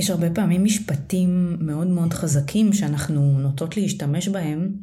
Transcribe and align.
יש 0.00 0.10
הרבה 0.10 0.30
פעמים 0.30 0.64
משפטים 0.64 1.56
מאוד 1.60 1.86
מאוד 1.86 2.12
חזקים 2.12 2.72
שאנחנו 2.72 3.38
נוטות 3.38 3.76
להשתמש 3.76 4.28
בהם, 4.28 4.74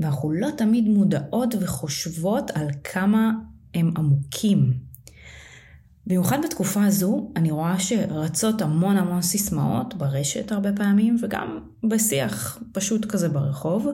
ואנחנו 0.00 0.32
לא 0.32 0.48
תמיד 0.56 0.88
מודעות 0.88 1.54
וחושבות 1.60 2.50
על 2.50 2.68
כמה 2.84 3.32
הם 3.74 3.90
עמוקים. 3.96 4.72
במיוחד 6.06 6.38
בתקופה 6.44 6.84
הזו, 6.84 7.32
אני 7.36 7.50
רואה 7.50 7.78
שרצות 7.78 8.62
המון 8.62 8.96
המון 8.96 9.22
סיסמאות 9.22 9.94
ברשת 9.94 10.52
הרבה 10.52 10.72
פעמים, 10.72 11.16
וגם 11.22 11.58
בשיח 11.88 12.58
פשוט 12.72 13.04
כזה 13.04 13.28
ברחוב, 13.28 13.86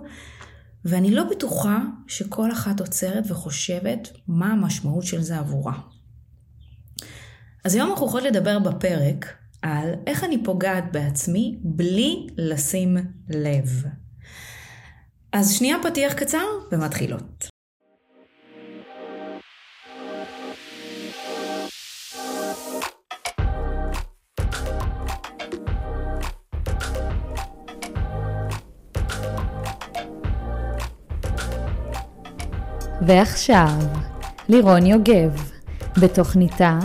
ואני 0.84 1.10
לא 1.10 1.24
בטוחה 1.30 1.78
שכל 2.06 2.52
אחת 2.52 2.80
עוצרת 2.80 3.24
וחושבת 3.28 4.08
מה 4.28 4.52
המשמעות 4.52 5.04
של 5.04 5.22
זה 5.22 5.38
עבורה. 5.38 5.78
אז 7.64 7.74
היום 7.74 7.90
אנחנו 7.90 8.06
יכולות 8.06 8.26
לדבר 8.26 8.58
בפרק 8.58 9.41
על 9.62 9.94
איך 10.06 10.24
אני 10.24 10.44
פוגעת 10.44 10.92
בעצמי 10.92 11.58
בלי 11.62 12.26
לשים 12.36 12.96
לב. 13.28 13.84
אז 15.32 15.52
שנייה 15.52 15.76
פתיח 15.82 16.12
קצר 16.12 16.46
ומתחילות. 16.72 17.48
ועכשיו, 33.06 33.78
לירון 34.48 34.86
יוגב, 34.86 35.50
בתוכניתה 36.02 36.78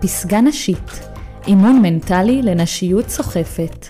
פסגה 0.00 0.40
נשית, 0.40 1.05
אימון 1.46 1.82
מנטלי 1.82 2.42
לנשיות 2.42 3.08
סוחפת. 3.08 3.86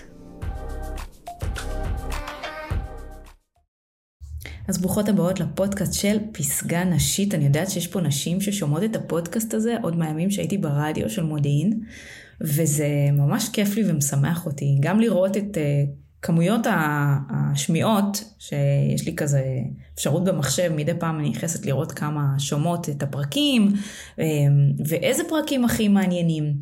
אז 4.67 4.81
ברוכות 4.81 5.09
הבאות 5.09 5.39
לפודקאסט 5.39 5.93
של 5.93 6.17
פסגה 6.31 6.83
נשית. 6.83 7.33
אני 7.33 7.45
יודעת 7.45 7.69
שיש 7.69 7.87
פה 7.87 8.01
נשים 8.01 8.41
ששומעות 8.41 8.83
את 8.83 8.95
הפודקאסט 8.95 9.53
הזה 9.53 9.75
עוד 9.81 9.95
מהימים 9.95 10.31
שהייתי 10.31 10.57
ברדיו 10.57 11.09
של 11.09 11.23
מודיעין, 11.23 11.79
וזה 12.41 12.87
ממש 13.13 13.49
כיף 13.49 13.75
לי 13.75 13.91
ומשמח 13.91 14.45
אותי. 14.45 14.77
גם 14.79 14.99
לראות 14.99 15.37
את 15.37 15.57
uh, 15.57 15.89
כמויות 16.21 16.67
השמיעות, 17.29 18.23
שיש 18.39 19.05
לי 19.05 19.15
כזה 19.15 19.43
אפשרות 19.95 20.23
במחשב, 20.23 20.71
מדי 20.75 20.93
פעם 20.99 21.19
אני 21.19 21.29
נכנסת 21.29 21.65
לראות 21.65 21.91
כמה 21.91 22.21
שומעות 22.37 22.89
את 22.89 23.03
הפרקים, 23.03 23.73
אמ, 24.19 24.23
ואיזה 24.85 25.23
פרקים 25.29 25.65
הכי 25.65 25.87
מעניינים. 25.87 26.53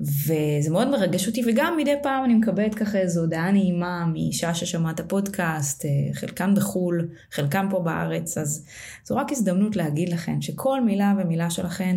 וזה 0.00 0.70
מאוד 0.70 0.90
מרגש 0.90 1.28
אותי, 1.28 1.42
וגם 1.46 1.76
מדי 1.76 1.94
פעם 2.02 2.24
אני 2.24 2.34
מקבלת 2.34 2.74
ככה 2.74 2.98
איזו 2.98 3.20
הודעה 3.20 3.50
נעימה 3.50 4.06
מאישה 4.06 4.54
ששמעת 4.54 5.00
פודקאסט, 5.00 5.84
אה, 5.84 5.90
חלקן 6.14 6.54
בחו"ל, 6.54 7.08
חלקן 7.32 7.66
פה 7.70 7.80
בארץ, 7.80 8.38
אז 8.38 8.66
זו 9.04 9.16
רק 9.16 9.32
הזדמנות 9.32 9.76
להגיד 9.76 10.08
לכן 10.08 10.40
שכל 10.40 10.80
מילה 10.80 11.14
ומילה 11.18 11.50
שלכן 11.50 11.96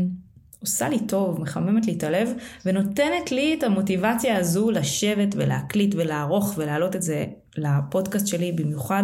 עושה 0.59 0.89
לי 0.89 0.99
טוב, 0.99 1.41
מחממת 1.41 1.85
לי 1.85 1.93
את 1.93 2.03
הלב, 2.03 2.33
ונותנת 2.65 3.31
לי 3.31 3.55
את 3.57 3.63
המוטיבציה 3.63 4.37
הזו 4.37 4.71
לשבת 4.71 5.35
ולהקליט 5.35 5.95
ולערוך 5.95 6.53
ולהעלות 6.57 6.95
את 6.95 7.01
זה 7.01 7.25
לפודקאסט 7.57 8.27
שלי 8.27 8.51
במיוחד, 8.51 9.03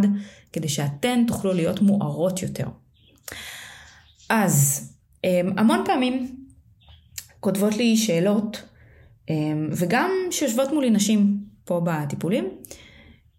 כדי 0.54 0.70
שאתן 0.70 1.24
תוכלו 1.28 1.54
להיות 1.54 1.82
מוארות 1.82 2.42
יותר. 2.42 2.68
אז 4.30 4.90
אמ, 5.24 5.54
המון 5.58 5.84
פעמים 5.86 6.36
כותבות 7.40 7.78
לי 7.78 7.98
שאלות, 7.98 8.69
וגם 9.72 10.12
שיושבות 10.32 10.72
מולי 10.74 10.90
נשים 10.90 11.38
פה 11.66 11.82
בטיפולים, 11.84 12.50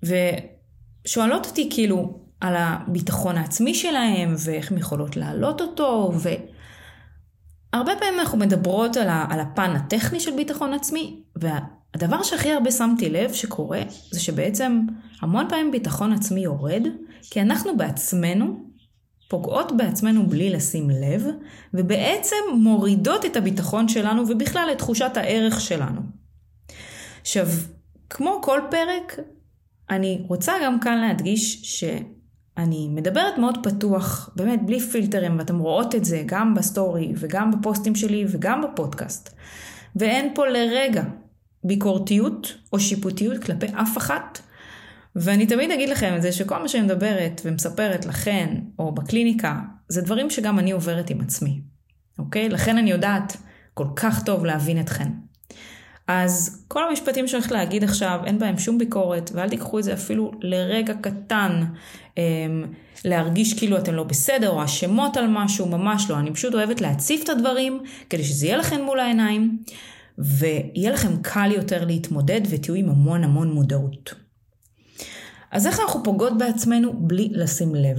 ושואלות 0.03 1.47
אותי 1.47 1.69
כאילו 1.73 2.21
על 2.41 2.55
הביטחון 2.57 3.37
העצמי 3.37 3.75
שלהם, 3.75 4.35
ואיך 4.39 4.73
הן 4.73 4.79
יכולות 4.79 5.17
להעלות 5.17 5.61
אותו, 5.61 6.13
ו... 6.15 6.29
הרבה 7.73 7.93
פעמים 7.99 8.21
אנחנו 8.21 8.39
מדברות 8.39 8.97
על, 8.97 9.09
על 9.31 9.41
הפן 9.41 9.71
הטכני 9.71 10.21
של 10.21 10.37
ביטחון 10.37 10.75
עצמי, 10.75 11.23
והדבר 11.37 12.23
שהכי 12.23 12.53
הרבה 12.53 12.71
שמתי 12.71 13.11
לב 13.11 13.33
שקורה, 13.33 13.83
זה 14.11 14.21
שבעצם 14.21 14.81
המון 15.21 15.47
פעמים 15.49 15.71
ביטחון 15.71 16.13
עצמי 16.13 16.41
יורד, 16.41 16.83
כי 17.31 17.41
אנחנו 17.41 17.77
בעצמנו 17.77 18.70
פוגעות 19.31 19.73
בעצמנו 19.77 20.27
בלי 20.27 20.51
לשים 20.51 20.91
לב, 20.91 21.27
ובעצם 21.75 22.37
מורידות 22.55 23.25
את 23.25 23.37
הביטחון 23.37 23.89
שלנו 23.89 24.23
ובכלל 24.29 24.69
את 24.73 24.79
תחושת 24.79 25.11
הערך 25.17 25.61
שלנו. 25.61 26.01
עכשיו, 27.21 27.47
כמו 28.11 28.41
כל 28.43 28.61
פרק, 28.71 29.19
אני 29.91 30.25
רוצה 30.29 30.53
גם 30.65 30.81
כאן 30.81 31.01
להדגיש 31.01 31.61
ש... 31.63 31.85
אני 32.57 32.89
מדברת 32.89 33.39
מאוד 33.39 33.59
פתוח, 33.63 34.31
באמת 34.37 34.67
בלי 34.67 34.81
פילטרים, 34.81 35.39
ואתם 35.39 35.59
רואות 35.59 35.95
את 35.95 36.05
זה 36.05 36.23
גם 36.27 36.55
בסטורי 36.55 37.13
וגם 37.17 37.51
בפוסטים 37.51 37.95
שלי 37.95 38.25
וגם 38.29 38.63
בפודקאסט. 38.63 39.35
ואין 39.97 40.33
פה 40.35 40.47
לרגע 40.47 41.05
ביקורתיות 41.65 42.55
או 42.73 42.81
שיפוטיות 42.81 43.45
כלפי 43.45 43.67
אף 43.67 43.99
אחת. 43.99 44.39
ואני 45.17 45.47
תמיד 45.47 45.71
אגיד 45.71 45.89
לכם 45.89 46.15
את 46.17 46.23
זה 46.23 46.33
שכל 46.33 46.63
מה 46.63 46.69
שאני 46.69 46.83
מדברת 46.83 47.41
ומספרת 47.45 48.07
לכן 48.07 48.55
או 48.79 48.95
בקליניקה, 48.95 49.61
זה 49.89 50.03
דברים 50.03 50.31
שגם 50.31 50.59
אני 50.59 50.71
עוברת 50.71 51.11
עם 51.11 51.21
עצמי. 51.21 51.61
אוקיי? 52.19 52.49
לכן 52.49 52.79
אני 52.79 52.91
יודעת 52.91 53.37
כל 53.75 53.87
כך 53.97 54.23
טוב 54.25 54.45
להבין 54.45 54.81
אתכן. 54.81 55.09
אז 56.09 56.65
כל 56.69 56.89
המשפטים 56.89 57.29
שאני 57.29 57.39
הולכת 57.39 57.53
להגיד 57.53 57.85
עכשיו, 57.85 58.21
אין 58.27 58.39
בהם 58.39 58.59
שום 58.59 58.79
ביקורת, 58.79 59.31
ואל 59.35 59.49
תיקחו 59.49 59.79
את 59.79 59.85
זה 59.85 59.93
אפילו 59.95 60.31
לרגע 60.41 60.95
קטן, 60.95 61.65
אמ, 62.19 62.65
להרגיש 63.05 63.59
כאילו 63.59 63.79
אתן 63.79 63.95
לא 63.95 64.05
בסדר, 64.05 64.51
או 64.51 64.65
אשמות 64.65 65.17
על 65.17 65.27
משהו, 65.29 65.67
ממש 65.67 66.11
לא. 66.11 66.19
אני 66.19 66.33
פשוט 66.33 66.55
אוהבת 66.55 66.81
להציף 66.81 67.25
את 67.25 67.29
הדברים, 67.29 67.83
כדי 68.11 68.25
שזה 68.25 68.47
יהיה 68.47 68.57
לכם 68.57 68.83
מול 68.83 69.01
העיניים, 69.01 69.59
ויהיה 70.19 70.91
לכם 70.91 71.23
קל 71.23 71.53
יותר 71.53 71.85
להתמודד, 71.85 72.41
ותהיו 72.51 72.75
עם 72.75 72.89
המון 72.89 73.25
המון 73.25 73.53
מודעות. 73.53 74.30
אז 75.51 75.67
איך 75.67 75.81
אנחנו 75.81 76.03
פוגעות 76.03 76.39
בעצמנו 76.39 76.93
בלי 76.93 77.29
לשים 77.33 77.75
לב? 77.75 77.99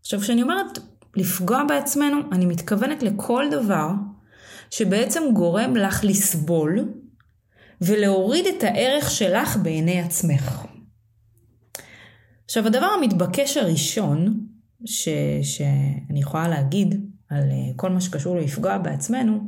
עכשיו, 0.00 0.20
כשאני 0.20 0.42
אומרת 0.42 0.78
לפגוע 1.16 1.64
בעצמנו, 1.68 2.16
אני 2.32 2.46
מתכוונת 2.46 3.02
לכל 3.02 3.44
דבר 3.50 3.88
שבעצם 4.70 5.22
גורם 5.34 5.76
לך 5.76 6.04
לסבול, 6.04 6.88
ולהוריד 7.80 8.46
את 8.46 8.62
הערך 8.62 9.10
שלך 9.10 9.56
בעיני 9.56 10.00
עצמך. 10.00 10.66
עכשיו 12.44 12.66
הדבר 12.66 12.86
המתבקש 12.86 13.56
הראשון 13.56 14.40
ש, 14.84 15.08
שאני 15.42 16.20
יכולה 16.20 16.48
להגיד 16.48 17.04
על 17.30 17.42
אה, 17.42 17.72
כל 17.76 17.90
מה 17.90 18.00
שקשור 18.00 18.36
לפגוע 18.36 18.78
בעצמנו, 18.78 19.38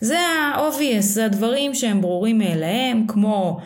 זה 0.00 0.18
ה-obvious, 0.18 1.00
זה 1.00 1.24
הדברים 1.24 1.74
שהם 1.74 2.00
ברורים 2.00 2.38
מאליהם, 2.38 3.06
כמו 3.08 3.60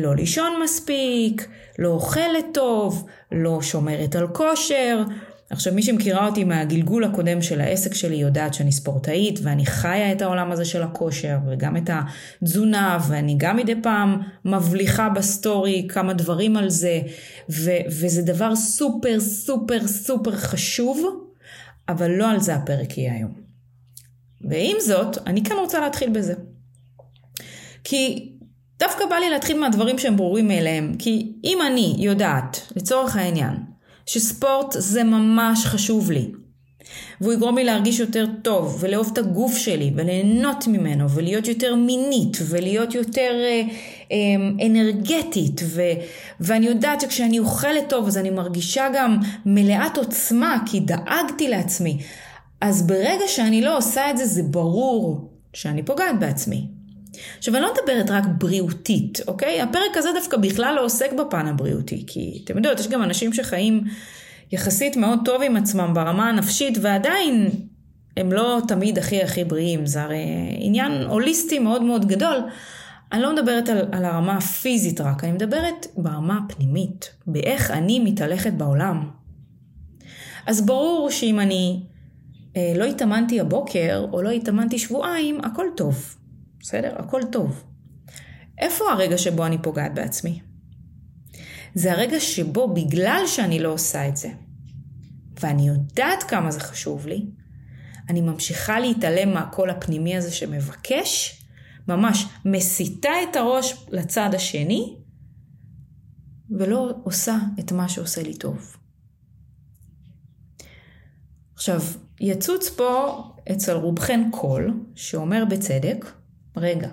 לא 0.00 0.16
לישון 0.16 0.52
מספיק, 0.64 1.48
לא 1.78 1.88
אוכלת 1.88 2.44
טוב, 2.54 3.06
לא 3.32 3.62
שומרת 3.62 4.16
על 4.16 4.28
כושר, 4.28 5.02
עכשיו, 5.52 5.74
מי 5.74 5.82
שמכירה 5.82 6.26
אותי 6.26 6.44
מהגלגול 6.44 7.04
הקודם 7.04 7.42
של 7.42 7.60
העסק 7.60 7.94
שלי 7.94 8.16
יודעת 8.16 8.54
שאני 8.54 8.72
ספורטאית 8.72 9.38
ואני 9.42 9.66
חיה 9.66 10.12
את 10.12 10.22
העולם 10.22 10.52
הזה 10.52 10.64
של 10.64 10.82
הכושר 10.82 11.38
וגם 11.46 11.76
את 11.76 11.90
התזונה 11.92 12.98
ואני 13.08 13.34
גם 13.38 13.56
מדי 13.56 13.74
פעם 13.82 14.20
מבליחה 14.44 15.08
בסטורי 15.08 15.86
כמה 15.88 16.12
דברים 16.12 16.56
על 16.56 16.70
זה 16.70 17.00
ו- 17.50 17.84
וזה 17.86 18.22
דבר 18.22 18.56
סופר 18.56 19.20
סופר 19.20 19.86
סופר 19.86 20.36
חשוב, 20.36 21.26
אבל 21.88 22.10
לא 22.10 22.30
על 22.30 22.40
זה 22.40 22.54
הפרק 22.54 22.98
יהיה 22.98 23.14
היום. 23.14 23.32
ועם 24.40 24.76
זאת, 24.80 25.18
אני 25.26 25.44
כן 25.44 25.54
רוצה 25.60 25.80
להתחיל 25.80 26.10
בזה. 26.10 26.34
כי 27.84 28.31
דווקא 28.82 29.06
בא 29.06 29.16
לי 29.16 29.30
להתחיל 29.30 29.58
מהדברים 29.58 29.98
שהם 29.98 30.16
ברורים 30.16 30.48
מאליהם, 30.48 30.94
כי 30.98 31.32
אם 31.44 31.58
אני 31.66 31.94
יודעת, 31.98 32.60
לצורך 32.76 33.16
העניין, 33.16 33.54
שספורט 34.06 34.74
זה 34.78 35.04
ממש 35.04 35.66
חשוב 35.66 36.10
לי. 36.10 36.30
והוא 37.20 37.32
יגרום 37.32 37.56
לי 37.56 37.64
להרגיש 37.64 38.00
יותר 38.00 38.26
טוב, 38.42 38.76
ולאהוב 38.80 39.10
את 39.12 39.18
הגוף 39.18 39.56
שלי, 39.56 39.92
וליהנות 39.96 40.66
ממנו, 40.66 41.10
ולהיות 41.10 41.48
יותר 41.48 41.74
מינית, 41.74 42.36
ולהיות 42.48 42.94
יותר 42.94 43.32
אה, 43.44 43.62
אה, 44.12 44.66
אנרגטית, 44.66 45.60
ו, 45.64 45.82
ואני 46.40 46.66
יודעת 46.66 47.00
שכשאני 47.00 47.38
אוכלת 47.38 47.88
טוב, 47.88 48.06
אז 48.06 48.18
אני 48.18 48.30
מרגישה 48.30 48.88
גם 48.94 49.18
מלאת 49.46 49.96
עוצמה, 49.96 50.58
כי 50.66 50.80
דאגתי 50.80 51.48
לעצמי. 51.48 51.98
אז 52.60 52.86
ברגע 52.86 53.24
שאני 53.26 53.60
לא 53.60 53.76
עושה 53.76 54.10
את 54.10 54.18
זה, 54.18 54.26
זה 54.26 54.42
ברור 54.42 55.30
שאני 55.54 55.82
פוגעת 55.82 56.18
בעצמי. 56.20 56.71
עכשיו, 57.38 57.54
אני 57.54 57.62
לא 57.62 57.72
מדברת 57.72 58.10
רק 58.10 58.24
בריאותית, 58.38 59.20
אוקיי? 59.28 59.60
הפרק 59.60 59.96
הזה 59.96 60.08
דווקא 60.14 60.36
בכלל 60.36 60.74
לא 60.74 60.84
עוסק 60.84 61.12
בפן 61.12 61.46
הבריאותי, 61.46 62.04
כי 62.06 62.40
אתם 62.44 62.56
יודעות, 62.56 62.80
יש 62.80 62.88
גם 62.88 63.02
אנשים 63.02 63.32
שחיים 63.32 63.84
יחסית 64.52 64.96
מאוד 64.96 65.18
טוב 65.24 65.42
עם 65.42 65.56
עצמם 65.56 65.90
ברמה 65.94 66.28
הנפשית, 66.28 66.78
ועדיין 66.80 67.50
הם 68.16 68.32
לא 68.32 68.60
תמיד 68.68 68.98
הכי 68.98 69.22
הכי 69.22 69.44
בריאים, 69.44 69.86
זה 69.86 70.02
הרי 70.02 70.24
עניין 70.58 70.92
הוליסטי 70.92 71.58
מאוד 71.58 71.82
מאוד 71.82 72.06
גדול, 72.06 72.36
אני 73.12 73.22
לא 73.22 73.34
מדברת 73.34 73.68
על, 73.68 73.78
על 73.92 74.04
הרמה 74.04 74.36
הפיזית 74.36 75.00
רק, 75.00 75.24
אני 75.24 75.32
מדברת 75.32 75.86
ברמה 75.96 76.38
הפנימית, 76.44 77.10
באיך 77.26 77.70
אני 77.70 77.98
מתהלכת 77.98 78.52
בעולם. 78.52 79.10
אז 80.46 80.66
ברור 80.66 81.10
שאם 81.10 81.40
אני 81.40 81.82
אה, 82.56 82.72
לא 82.76 82.84
התאמנתי 82.84 83.40
הבוקר, 83.40 84.06
או 84.12 84.22
לא 84.22 84.30
התאמנתי 84.30 84.78
שבועיים, 84.78 85.40
הכל 85.44 85.66
טוב. 85.76 86.16
בסדר? 86.62 86.94
הכל 86.98 87.20
טוב. 87.32 87.64
איפה 88.58 88.84
הרגע 88.92 89.18
שבו 89.18 89.46
אני 89.46 89.62
פוגעת 89.62 89.94
בעצמי? 89.94 90.40
זה 91.74 91.92
הרגע 91.92 92.20
שבו 92.20 92.74
בגלל 92.74 93.22
שאני 93.26 93.58
לא 93.58 93.68
עושה 93.68 94.08
את 94.08 94.16
זה, 94.16 94.28
ואני 95.40 95.68
יודעת 95.68 96.22
כמה 96.22 96.50
זה 96.50 96.60
חשוב 96.60 97.06
לי, 97.06 97.26
אני 98.08 98.20
ממשיכה 98.20 98.80
להתעלם 98.80 99.34
מהקול 99.34 99.70
הפנימי 99.70 100.16
הזה 100.16 100.30
שמבקש, 100.30 101.42
ממש 101.88 102.26
מסיטה 102.44 103.10
את 103.30 103.36
הראש 103.36 103.86
לצד 103.88 104.30
השני, 104.34 104.96
ולא 106.50 106.90
עושה 107.04 107.38
את 107.60 107.72
מה 107.72 107.88
שעושה 107.88 108.22
לי 108.22 108.34
טוב. 108.34 108.76
עכשיו, 111.54 111.80
יצוץ 112.20 112.68
פה 112.68 113.22
אצל 113.52 113.72
רובכן 113.72 114.28
קול, 114.32 114.74
שאומר 114.94 115.44
בצדק, 115.50 116.21
רגע, 116.56 116.88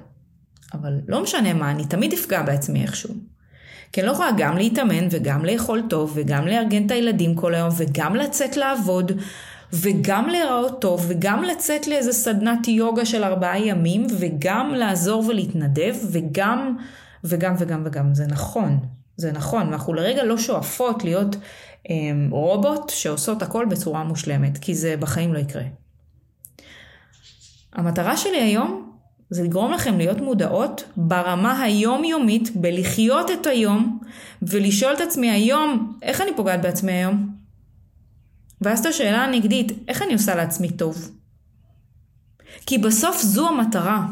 אבל 0.73 0.93
לא 1.07 1.23
משנה 1.23 1.53
מה, 1.53 1.71
אני 1.71 1.85
תמיד 1.85 2.13
אפגע 2.13 2.41
בעצמי 2.41 2.81
איכשהו. 2.81 3.13
כי 3.91 4.01
אני 4.01 4.07
לא 4.07 4.11
יכולה 4.11 4.29
גם 4.37 4.57
להתאמן 4.57 5.07
וגם 5.11 5.45
לאכול 5.45 5.83
טוב 5.89 6.11
וגם 6.15 6.47
לארגן 6.47 6.85
את 6.85 6.91
הילדים 6.91 7.35
כל 7.35 7.55
היום 7.55 7.69
וגם 7.77 8.15
לצאת 8.15 8.57
לעבוד 8.57 9.11
וגם 9.73 10.29
להיראות 10.29 10.81
טוב 10.81 11.05
וגם 11.07 11.43
לצאת 11.43 11.87
לאיזה 11.87 12.13
סדנת 12.13 12.67
יוגה 12.67 13.05
של 13.05 13.23
ארבעה 13.23 13.59
ימים 13.59 14.07
וגם 14.19 14.73
לעזור 14.75 15.25
ולהתנדב 15.27 15.95
וגם 16.11 16.77
וגם 17.23 17.55
וגם 17.59 17.83
וגם. 17.85 18.13
זה 18.13 18.27
נכון, 18.27 18.79
זה 19.17 19.31
נכון. 19.31 19.67
ואנחנו 19.67 19.93
לרגע 19.93 20.23
לא 20.23 20.37
שואפות 20.37 21.03
להיות 21.03 21.35
אמ, 21.89 22.27
רובוט 22.31 22.89
שעושות 22.89 23.41
הכל 23.41 23.65
בצורה 23.69 24.03
מושלמת, 24.03 24.57
כי 24.57 24.75
זה 24.75 24.97
בחיים 24.97 25.33
לא 25.33 25.39
יקרה. 25.39 25.63
המטרה 27.73 28.17
שלי 28.17 28.41
היום 28.41 28.88
זה 29.29 29.43
לגרום 29.43 29.71
לכם 29.71 29.97
להיות 29.97 30.17
מודעות 30.17 30.83
ברמה 30.97 31.61
היומיומית, 31.61 32.55
בלחיות 32.55 33.31
את 33.31 33.47
היום, 33.47 33.99
ולשאול 34.41 34.93
את 34.93 35.01
עצמי 35.01 35.31
היום, 35.31 35.97
איך 36.01 36.21
אני 36.21 36.31
פוגעת 36.35 36.61
בעצמי 36.61 36.91
היום? 36.91 37.35
ואז 38.61 38.79
את 38.79 38.85
השאלה 38.85 39.23
הנגדית, 39.23 39.71
איך 39.87 40.01
אני 40.01 40.13
עושה 40.13 40.35
לעצמי 40.35 40.71
טוב? 40.71 41.11
כי 42.65 42.77
בסוף 42.77 43.21
זו 43.21 43.47
המטרה. 43.47 44.05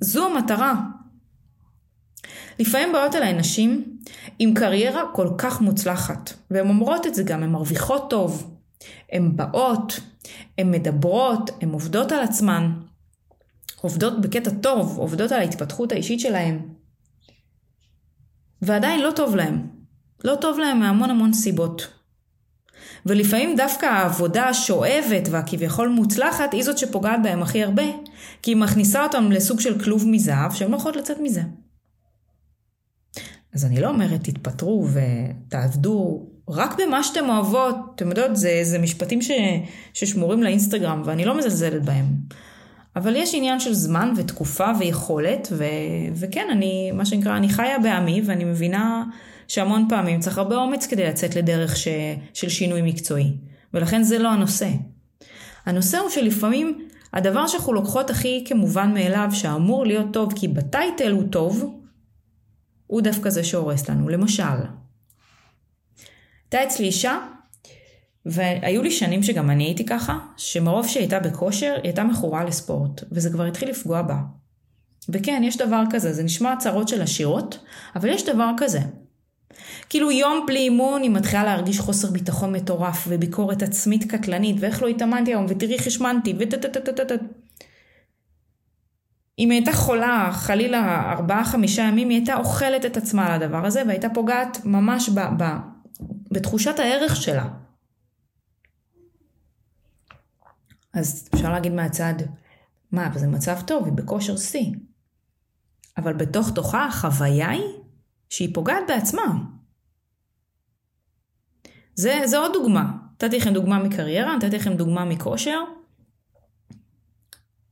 זו 0.00 0.26
המטרה. 0.26 0.74
לפעמים 2.58 2.92
באות 2.92 3.14
אליי 3.14 3.32
נשים 3.32 3.98
עם 4.38 4.54
קריירה 4.54 5.02
כל 5.12 5.28
כך 5.38 5.60
מוצלחת, 5.60 6.32
והן 6.50 6.68
אומרות 6.68 7.06
את 7.06 7.14
זה 7.14 7.22
גם, 7.22 7.42
הן 7.42 7.50
מרוויחות 7.50 8.10
טוב. 8.10 8.56
הן 9.12 9.36
באות, 9.36 10.00
הן 10.58 10.70
מדברות, 10.70 11.50
הן 11.60 11.70
עובדות 11.70 12.12
על 12.12 12.20
עצמן, 12.20 12.72
עובדות 13.86 14.20
בקטע 14.20 14.50
טוב, 14.50 14.98
עובדות 14.98 15.32
על 15.32 15.40
ההתפתחות 15.40 15.92
האישית 15.92 16.20
שלהן. 16.20 16.58
ועדיין 18.62 19.00
לא 19.00 19.10
טוב 19.16 19.36
להן. 19.36 19.66
לא 20.24 20.34
טוב 20.40 20.58
להן 20.58 20.78
מהמון 20.78 21.10
המון 21.10 21.32
סיבות. 21.32 21.88
ולפעמים 23.06 23.56
דווקא 23.56 23.86
העבודה 23.86 24.44
השואבת 24.48 25.28
והכביכול 25.30 25.88
מוצלחת 25.88 26.52
היא 26.52 26.62
זאת 26.62 26.78
שפוגעת 26.78 27.22
בהם 27.22 27.42
הכי 27.42 27.62
הרבה, 27.62 27.82
כי 28.42 28.50
היא 28.50 28.56
מכניסה 28.56 29.02
אותם 29.02 29.32
לסוג 29.32 29.60
של 29.60 29.84
כלוב 29.84 30.04
מזהב 30.06 30.52
שהן 30.52 30.70
לא 30.70 30.76
יכולות 30.76 30.96
לצאת 30.96 31.16
מזה. 31.20 31.42
אז 33.54 33.64
אני 33.64 33.80
לא 33.80 33.88
אומרת 33.88 34.20
תתפטרו 34.24 34.88
ותעבדו 34.92 36.26
רק 36.48 36.76
במה 36.80 37.02
שאתם 37.02 37.28
אוהבות, 37.28 37.76
אתם 37.94 38.08
יודעות, 38.08 38.36
זה, 38.36 38.60
זה 38.62 38.78
משפטים 38.78 39.22
ש, 39.22 39.30
ששמורים 39.92 40.42
לאינסטגרם 40.42 41.02
ואני 41.04 41.24
לא 41.24 41.38
מזלזלת 41.38 41.84
בהם. 41.84 42.06
אבל 42.96 43.16
יש 43.16 43.34
עניין 43.34 43.60
של 43.60 43.74
זמן 43.74 44.12
ותקופה 44.16 44.70
ויכולת, 44.78 45.48
ו, 45.52 45.64
וכן, 46.14 46.46
אני, 46.50 46.92
מה 46.92 47.06
שנקרא, 47.06 47.36
אני 47.36 47.48
חיה 47.48 47.78
בעמי 47.78 48.22
ואני 48.24 48.44
מבינה 48.44 49.04
שהמון 49.48 49.86
פעמים 49.88 50.20
צריך 50.20 50.38
הרבה 50.38 50.56
אומץ 50.56 50.86
כדי 50.86 51.06
לצאת 51.06 51.36
לדרך 51.36 51.76
ש, 51.76 51.88
של 52.34 52.48
שינוי 52.48 52.82
מקצועי. 52.82 53.32
ולכן 53.74 54.02
זה 54.02 54.18
לא 54.18 54.28
הנושא. 54.28 54.68
הנושא 55.66 55.98
הוא 55.98 56.10
שלפעמים 56.10 56.88
הדבר 57.12 57.46
שאנחנו 57.46 57.72
לוקחות 57.72 58.10
הכי 58.10 58.44
כמובן 58.46 58.94
מאליו, 58.94 59.28
שאמור 59.32 59.86
להיות 59.86 60.12
טוב 60.12 60.32
כי 60.36 60.48
בטייטל 60.48 61.12
הוא 61.12 61.24
טוב, 61.30 61.80
הוא 62.86 63.02
דווקא 63.02 63.30
זה 63.30 63.44
שהורס 63.44 63.88
לנו. 63.88 64.08
למשל, 64.08 64.42
הייתה 66.44 66.64
אצלי 66.64 66.86
אישה, 66.86 67.18
והיו 68.26 68.82
לי 68.82 68.90
שנים 68.90 69.22
שגם 69.22 69.50
אני 69.50 69.64
הייתי 69.64 69.86
ככה, 69.86 70.18
שמרוב 70.36 70.88
שהיא 70.88 71.00
הייתה 71.00 71.20
בכושר, 71.20 71.72
היא 71.74 71.82
הייתה 71.84 72.04
מכורה 72.04 72.44
לספורט, 72.44 73.04
וזה 73.12 73.30
כבר 73.30 73.44
התחיל 73.44 73.68
לפגוע 73.68 74.02
בה. 74.02 74.16
וכן, 75.08 75.42
יש 75.44 75.56
דבר 75.56 75.82
כזה, 75.90 76.12
זה 76.12 76.22
נשמע 76.22 76.52
הצהרות 76.52 76.88
של 76.88 77.02
עשירות, 77.02 77.58
אבל 77.96 78.08
יש 78.08 78.24
דבר 78.26 78.50
כזה. 78.56 78.80
כאילו 79.88 80.10
יום 80.10 80.46
בלי 80.46 80.58
אימון 80.58 81.02
היא 81.02 81.10
מתחילה 81.10 81.44
להרגיש 81.44 81.80
חוסר 81.80 82.10
ביטחון 82.10 82.52
מטורף 82.52 83.04
וביקורת 83.08 83.62
עצמית 83.62 84.10
קטלנית 84.10 84.56
ואיך 84.60 84.82
לא 84.82 84.88
התאמנתי 84.88 85.30
היום 85.30 85.46
ותראי 85.48 85.74
איך 85.74 85.86
השמנתי 85.86 86.34
וטטטטטט 86.38 87.20
אם 89.38 89.50
היא 89.50 89.58
הייתה 89.58 89.72
חולה 89.72 90.30
חלילה 90.32 91.12
ארבעה 91.12 91.44
חמישה 91.44 91.82
ימים 91.82 92.08
היא 92.08 92.18
הייתה 92.18 92.36
אוכלת 92.36 92.86
את 92.86 92.96
עצמה 92.96 93.26
על 93.26 93.42
הדבר 93.42 93.66
הזה 93.66 93.82
והייתה 93.86 94.08
פוגעת 94.08 94.58
ממש 94.64 95.08
ב, 95.08 95.20
ב, 95.38 95.44
בתחושת 96.30 96.78
הערך 96.78 97.16
שלה. 97.16 97.44
אז 100.96 101.28
אפשר 101.34 101.52
להגיד 101.52 101.72
מהצד, 101.72 102.14
מה, 102.92 103.06
אבל 103.06 103.18
זה 103.18 103.26
מצב 103.26 103.56
טוב, 103.66 103.84
היא 103.84 103.92
בכושר 103.92 104.36
שיא. 104.36 104.72
אבל 105.96 106.12
בתוך 106.12 106.50
תוכה 106.54 106.86
החוויה 106.86 107.50
היא 107.50 107.62
שהיא 108.28 108.54
פוגעת 108.54 108.82
בעצמה. 108.88 109.34
זה, 111.94 112.20
זה 112.24 112.38
עוד 112.38 112.52
דוגמה. 112.52 112.92
נתתי 113.12 113.36
לכם 113.36 113.52
דוגמה 113.52 113.78
מקריירה, 113.78 114.36
נתתי 114.36 114.56
לכם 114.56 114.76
דוגמה 114.76 115.04
מכושר. 115.04 115.58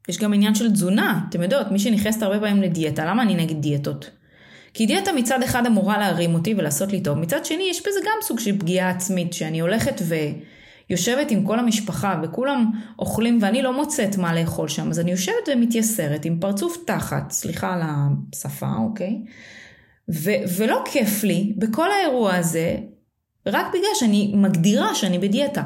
יש 0.08 0.18
גם 0.18 0.34
עניין 0.34 0.54
של 0.54 0.72
תזונה. 0.72 1.26
אתם 1.28 1.42
יודעות, 1.42 1.70
מי 1.70 1.78
שנכנסת 1.78 2.22
הרבה 2.22 2.40
פעמים 2.40 2.62
לדיאטה, 2.62 3.04
למה 3.04 3.22
אני 3.22 3.34
נגד 3.34 3.60
דיאטות? 3.60 4.10
כי 4.74 4.86
דיאטה 4.86 5.12
מצד 5.12 5.42
אחד 5.42 5.66
אמורה 5.66 5.98
להרים 5.98 6.34
אותי 6.34 6.54
ולעשות 6.54 6.92
לי 6.92 7.02
טוב, 7.02 7.18
מצד 7.18 7.44
שני 7.44 7.66
יש 7.70 7.80
בזה 7.80 8.00
גם 8.04 8.18
סוג 8.22 8.38
של 8.38 8.58
פגיעה 8.58 8.90
עצמית, 8.90 9.32
שאני 9.32 9.60
הולכת 9.60 10.02
ויושבת 10.90 11.30
עם 11.30 11.46
כל 11.46 11.58
המשפחה 11.58 12.20
וכולם 12.22 12.70
אוכלים 12.98 13.38
ואני 13.42 13.62
לא 13.62 13.76
מוצאת 13.76 14.16
מה 14.16 14.34
לאכול 14.34 14.68
שם, 14.68 14.90
אז 14.90 15.00
אני 15.00 15.10
יושבת 15.10 15.48
ומתייסרת 15.52 16.24
עם 16.24 16.40
פרצוף 16.40 16.76
תחת, 16.86 17.30
סליחה 17.30 17.74
על 17.74 17.80
השפה, 17.82 18.72
אוקיי? 18.78 19.22
ו- 20.12 20.58
ולא 20.58 20.82
כיף 20.92 21.24
לי 21.24 21.54
בכל 21.58 21.90
האירוע 21.90 22.34
הזה, 22.34 22.76
רק 23.46 23.66
בגלל 23.68 23.94
שאני 23.94 24.32
מגדירה 24.36 24.94
שאני 24.94 25.18
בדיאטה. 25.18 25.62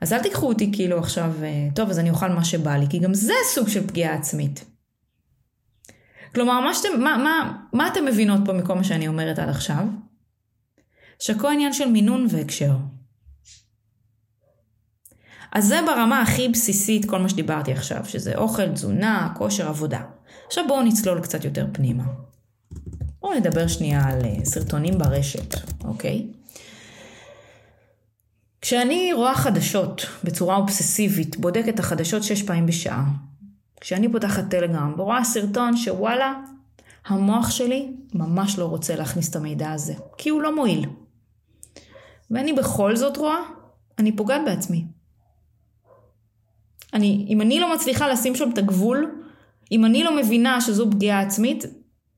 אז 0.00 0.12
אל 0.12 0.22
תיקחו 0.22 0.48
אותי 0.48 0.70
כאילו 0.72 0.98
עכשיו, 0.98 1.32
אה, 1.42 1.68
טוב, 1.74 1.90
אז 1.90 1.98
אני 1.98 2.10
אוכל 2.10 2.28
מה 2.28 2.44
שבא 2.44 2.76
לי, 2.76 2.86
כי 2.90 2.98
גם 2.98 3.14
זה 3.14 3.32
סוג 3.54 3.68
של 3.68 3.86
פגיעה 3.86 4.14
עצמית. 4.14 4.64
כלומר, 6.34 6.60
מה, 6.60 6.74
שאתם, 6.74 7.00
מה, 7.00 7.16
מה, 7.16 7.58
מה 7.72 7.88
אתם 7.88 8.04
מבינות 8.04 8.40
פה 8.44 8.52
מכל 8.52 8.74
מה 8.74 8.84
שאני 8.84 9.08
אומרת 9.08 9.38
עד 9.38 9.48
עכשיו? 9.48 9.84
שהכל 11.18 11.48
עניין 11.48 11.72
של 11.72 11.90
מינון 11.90 12.26
והקשר. 12.30 12.72
אז 15.52 15.66
זה 15.66 15.80
ברמה 15.86 16.20
הכי 16.22 16.48
בסיסית 16.48 17.04
כל 17.04 17.18
מה 17.18 17.28
שדיברתי 17.28 17.72
עכשיו, 17.72 18.04
שזה 18.04 18.34
אוכל, 18.36 18.72
תזונה, 18.72 19.32
כושר, 19.36 19.68
עבודה. 19.68 20.00
עכשיו 20.46 20.64
בואו 20.68 20.82
נצלול 20.82 21.20
קצת 21.20 21.44
יותר 21.44 21.66
פנימה. 21.72 22.04
בואו 23.20 23.34
נדבר 23.34 23.66
שנייה 23.66 24.04
על 24.04 24.24
אה, 24.24 24.44
סרטונים 24.44 24.98
ברשת, 24.98 25.54
אוקיי? 25.84 26.26
כשאני 28.60 29.12
רואה 29.12 29.34
חדשות 29.34 30.06
בצורה 30.24 30.56
אובססיבית, 30.56 31.36
בודקת 31.36 31.68
את 31.68 31.78
החדשות 31.78 32.22
שש 32.22 32.42
פעמים 32.42 32.66
בשעה, 32.66 33.04
כשאני 33.80 34.12
פותחת 34.12 34.44
טלגרם 34.50 34.94
ורואה 34.98 35.24
סרטון 35.24 35.76
שוואלה, 35.76 36.34
המוח 37.06 37.50
שלי 37.50 37.92
ממש 38.14 38.58
לא 38.58 38.64
רוצה 38.64 38.96
להכניס 38.96 39.30
את 39.30 39.36
המידע 39.36 39.72
הזה, 39.72 39.94
כי 40.18 40.28
הוא 40.28 40.42
לא 40.42 40.56
מועיל. 40.56 40.86
ואני 42.30 42.52
בכל 42.52 42.96
זאת 42.96 43.16
רואה, 43.16 43.38
אני 43.98 44.16
פוגעת 44.16 44.40
בעצמי. 44.46 44.97
אני, 46.94 47.26
אם 47.28 47.40
אני 47.40 47.60
לא 47.60 47.74
מצליחה 47.74 48.08
לשים 48.08 48.34
שם 48.34 48.50
את 48.52 48.58
הגבול, 48.58 49.22
אם 49.72 49.84
אני 49.84 50.04
לא 50.04 50.16
מבינה 50.16 50.60
שזו 50.60 50.90
פגיעה 50.90 51.20
עצמית, 51.20 51.64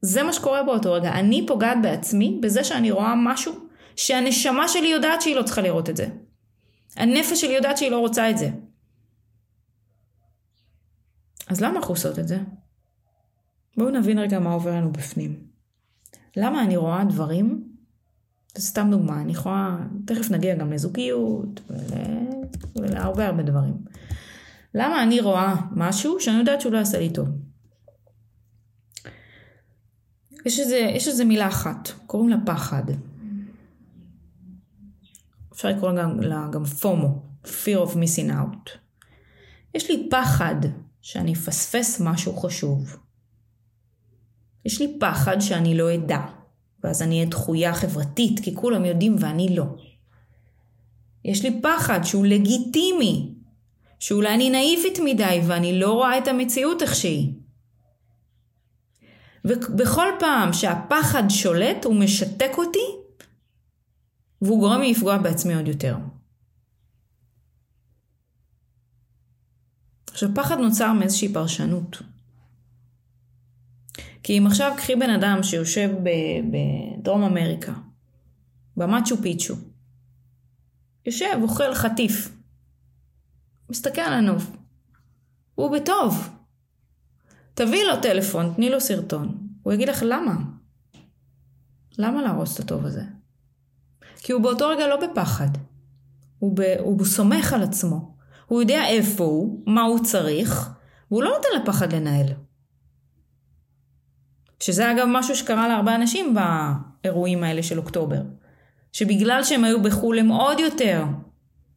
זה 0.02 0.22
מה 0.22 0.32
שקורה 0.32 0.62
באותו 0.62 0.92
רגע. 0.92 1.12
אני 1.12 1.46
פוגעת 1.46 1.78
בעצמי 1.82 2.38
בזה 2.42 2.64
שאני 2.64 2.90
רואה 2.90 3.14
משהו 3.16 3.52
שהנשמה 3.96 4.68
שלי 4.68 4.88
יודעת 4.88 5.22
שהיא 5.22 5.36
לא 5.36 5.42
צריכה 5.42 5.60
לראות 5.60 5.90
את 5.90 5.96
זה. 5.96 6.08
הנפש 6.96 7.40
שלי 7.40 7.52
יודעת 7.52 7.78
שהיא 7.78 7.90
לא 7.90 7.98
רוצה 7.98 8.30
את 8.30 8.38
זה. 8.38 8.50
אז 11.48 11.60
למה 11.60 11.76
אנחנו 11.76 11.94
עושות 11.94 12.18
את 12.18 12.28
זה? 12.28 12.38
בואו 13.76 13.90
נבין 13.90 14.18
רגע 14.18 14.38
מה 14.38 14.52
עובר 14.52 14.70
לנו 14.70 14.92
בפנים. 14.92 15.40
למה 16.36 16.62
אני 16.64 16.76
רואה 16.76 17.04
דברים, 17.04 17.64
זה 18.54 18.62
סתם 18.62 18.88
דוגמה, 18.90 19.20
אני 19.20 19.32
יכולה, 19.32 19.78
תכף 20.04 20.30
נגיע 20.30 20.54
גם 20.54 20.72
לזוגיות 20.72 21.60
ולהרבה 22.76 23.26
הרבה 23.26 23.42
דברים. 23.42 23.74
למה 24.74 25.02
אני 25.02 25.20
רואה 25.20 25.54
משהו 25.70 26.20
שאני 26.20 26.38
יודעת 26.38 26.60
שהוא 26.60 26.72
לא 26.72 26.78
יעשה 26.78 26.98
לי 26.98 27.12
טוב? 27.12 27.28
יש 30.46 30.60
איזה, 30.60 30.76
יש 30.76 31.08
איזה 31.08 31.24
מילה 31.24 31.48
אחת, 31.48 31.88
קוראים 32.06 32.28
לה 32.28 32.36
פחד. 32.46 32.82
אפשר 35.52 35.68
לקרוא 35.68 35.92
לה 36.20 36.48
גם 36.52 36.64
פומו, 36.64 37.22
fear 37.44 37.88
of 37.88 37.94
missing 37.94 38.30
out. 38.30 38.70
יש 39.74 39.90
לי 39.90 40.08
פחד 40.10 40.54
שאני 41.02 41.32
אפספס 41.32 42.00
משהו 42.00 42.36
חשוב. 42.36 42.96
יש 44.64 44.80
לי 44.80 44.96
פחד 45.00 45.40
שאני 45.40 45.78
לא 45.78 45.94
אדע, 45.94 46.20
ואז 46.84 47.02
אני 47.02 47.14
אהיה 47.14 47.30
דחויה 47.30 47.74
חברתית, 47.74 48.40
כי 48.40 48.54
כולם 48.54 48.84
יודעים 48.84 49.16
ואני 49.18 49.56
לא. 49.56 49.64
יש 51.24 51.44
לי 51.44 51.60
פחד 51.62 52.00
שהוא 52.04 52.26
לגיטימי, 52.26 53.34
שאולי 54.00 54.35
אני 54.35 54.50
נאיבית 54.50 54.99
מדי 55.04 55.40
ואני 55.47 55.80
לא 55.80 55.92
רואה 55.92 56.19
את 56.19 56.28
המציאות 56.28 56.83
איך 56.83 56.95
שהיא. 56.95 57.33
ובכל 59.45 60.09
פעם 60.19 60.52
שהפחד 60.52 61.23
שולט 61.28 61.85
הוא 61.85 61.95
משתק 61.95 62.50
אותי 62.59 62.78
והוא 64.42 64.61
גורם 64.61 64.80
לי 64.80 64.90
לפגוע 64.90 65.19
בעצמי 65.19 65.54
עוד 65.54 65.69
יותר. 65.69 65.97
עכשיו 70.11 70.28
פחד 70.35 70.59
נוצר 70.59 70.92
מאיזושהי 70.92 71.33
פרשנות. 71.33 72.02
כי 74.23 74.38
אם 74.38 74.47
עכשיו 74.47 74.73
קחי 74.76 74.97
בן 74.97 75.11
אדם 75.11 75.42
שיושב 75.42 75.90
בדרום 76.50 77.23
אמריקה, 77.23 77.73
במצ'ו 78.76 79.16
פיצ'ו, 79.23 79.54
יושב, 81.07 81.38
אוכל 81.42 81.75
חטיף, 81.75 82.39
מסתכל 83.70 84.00
על 84.00 84.12
הנוף, 84.12 84.50
הוא 85.54 85.76
בטוב. 85.76 86.28
תביאי 87.54 87.84
לו 87.84 88.02
טלפון, 88.02 88.52
תני 88.56 88.70
לו 88.70 88.80
סרטון, 88.80 89.48
הוא 89.62 89.72
יגיד 89.72 89.88
לך 89.88 90.02
למה? 90.06 90.34
למה 91.98 92.22
להרוס 92.22 92.54
את 92.54 92.64
הטוב 92.64 92.86
הזה? 92.86 93.02
כי 94.18 94.32
הוא 94.32 94.42
באותו 94.42 94.68
רגע 94.68 94.86
לא 94.86 94.96
בפחד, 95.06 95.48
הוא, 96.38 96.56
ב, 96.56 96.60
הוא 96.78 97.04
סומך 97.04 97.52
על 97.52 97.62
עצמו, 97.62 98.16
הוא 98.46 98.60
יודע 98.60 98.86
איפה 98.86 99.24
הוא, 99.24 99.62
מה 99.66 99.82
הוא 99.82 100.04
צריך, 100.04 100.70
והוא 101.10 101.22
לא 101.22 101.30
נותן 101.30 101.62
לפחד 101.62 101.92
לנהל. 101.92 102.26
שזה 104.60 104.92
אגב 104.92 105.06
משהו 105.08 105.36
שקרה 105.36 105.68
להרבה 105.68 105.94
אנשים 105.94 106.34
באירועים 106.34 107.44
האלה 107.44 107.62
של 107.62 107.78
אוקטובר. 107.78 108.22
שבגלל 108.92 109.44
שהם 109.44 109.64
היו 109.64 109.82
בחו"ל 109.82 110.18
הם 110.18 110.28
עוד 110.28 110.60
יותר 110.60 111.04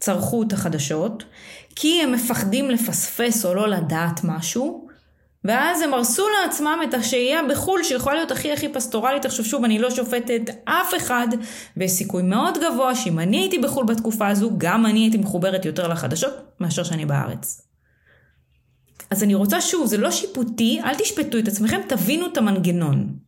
צרכו 0.03 0.43
את 0.43 0.53
החדשות, 0.53 1.23
כי 1.75 2.01
הם 2.03 2.11
מפחדים 2.11 2.71
לפספס 2.71 3.45
או 3.45 3.53
לא 3.53 3.67
לדעת 3.67 4.23
משהו, 4.23 4.87
ואז 5.43 5.81
הם 5.81 5.93
הרסו 5.93 6.23
לעצמם 6.29 6.79
את 6.89 6.93
השהייה 6.93 7.41
בחו"ל 7.49 7.83
שיכולה 7.83 8.15
להיות 8.15 8.31
הכי 8.31 8.51
הכי 8.51 8.69
פסטורלית. 8.69 9.25
עכשיו 9.25 9.45
שוב, 9.45 9.63
אני 9.63 9.79
לא 9.79 9.91
שופטת 9.91 10.41
אף 10.65 10.93
אחד, 10.97 11.27
ויש 11.77 11.91
סיכוי 11.91 12.23
מאוד 12.23 12.57
גבוה 12.57 12.95
שאם 12.95 13.19
אני 13.19 13.37
הייתי 13.37 13.57
בחו"ל 13.59 13.85
בתקופה 13.85 14.27
הזו, 14.27 14.51
גם 14.57 14.85
אני 14.85 14.99
הייתי 14.99 15.17
מחוברת 15.17 15.65
יותר 15.65 15.87
לחדשות 15.87 16.33
מאשר 16.59 16.83
שאני 16.83 17.05
בארץ. 17.05 17.67
אז 19.09 19.23
אני 19.23 19.35
רוצה 19.35 19.61
שוב, 19.61 19.85
זה 19.85 19.97
לא 19.97 20.11
שיפוטי, 20.11 20.81
אל 20.83 20.95
תשפטו 20.95 21.37
את 21.37 21.47
עצמכם, 21.47 21.81
תבינו 21.87 22.25
את 22.25 22.37
המנגנון. 22.37 23.22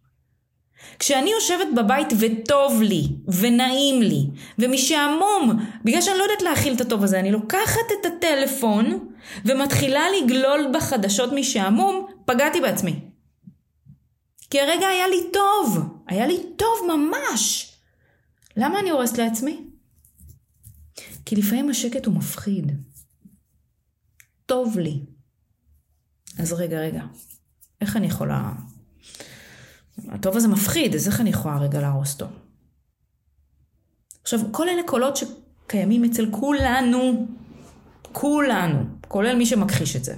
כשאני 0.99 1.31
יושבת 1.31 1.67
בבית 1.75 2.07
וטוב 2.19 2.81
לי, 2.81 3.07
ונעים 3.27 4.01
לי, 4.01 4.27
ומשעמום, 4.59 5.65
בגלל 5.83 6.01
שאני 6.01 6.17
לא 6.17 6.23
יודעת 6.23 6.41
להכיל 6.41 6.73
את 6.73 6.81
הטוב 6.81 7.03
הזה, 7.03 7.19
אני 7.19 7.31
לוקחת 7.31 7.91
את 7.99 8.05
הטלפון 8.05 9.07
ומתחילה 9.45 10.03
לגלול 10.17 10.71
בחדשות 10.73 11.29
משעמום, 11.33 12.07
פגעתי 12.25 12.61
בעצמי. 12.61 12.99
כי 14.49 14.61
הרגע 14.61 14.87
היה 14.87 15.07
לי 15.07 15.31
טוב, 15.33 15.79
היה 16.07 16.27
לי 16.27 16.37
טוב 16.55 16.87
ממש. 16.87 17.71
למה 18.57 18.79
אני 18.79 18.89
הורסת 18.89 19.17
לעצמי? 19.17 19.63
כי 21.25 21.35
לפעמים 21.35 21.69
השקט 21.69 22.05
הוא 22.05 22.15
מפחיד. 22.15 22.71
טוב 24.45 24.79
לי. 24.79 24.99
אז 26.39 26.53
רגע, 26.53 26.79
רגע, 26.79 27.03
איך 27.81 27.95
אני 27.95 28.07
יכולה... 28.07 28.51
הטוב 30.09 30.37
הזה 30.37 30.47
מפחיד, 30.47 30.95
אז 30.95 31.07
איך 31.07 31.21
אני 31.21 31.29
יכולה 31.29 31.57
רגע 31.57 31.81
להרוס 31.81 32.13
אותו? 32.13 32.25
עכשיו, 34.21 34.39
כל 34.51 34.69
אלה 34.69 34.83
קולות 34.85 35.17
שקיימים 35.17 36.03
אצל 36.03 36.31
כולנו, 36.31 37.27
כולנו, 38.11 38.79
כולל 39.07 39.35
מי 39.35 39.45
שמכחיש 39.45 39.95
את 39.95 40.03
זה. 40.03 40.15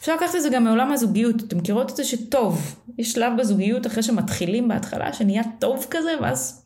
אפשר 0.00 0.16
לקחת 0.16 0.34
את 0.36 0.42
זה 0.42 0.48
גם 0.52 0.64
מעולם 0.64 0.92
הזוגיות, 0.92 1.42
אתם 1.42 1.58
מכירות 1.58 1.90
את 1.90 1.96
זה 1.96 2.04
שטוב, 2.04 2.80
יש 2.98 3.12
שלב 3.12 3.32
בזוגיות 3.38 3.86
אחרי 3.86 4.02
שמתחילים 4.02 4.68
בהתחלה 4.68 5.12
שנהיה 5.12 5.42
טוב 5.58 5.86
כזה, 5.90 6.10
ואז 6.22 6.64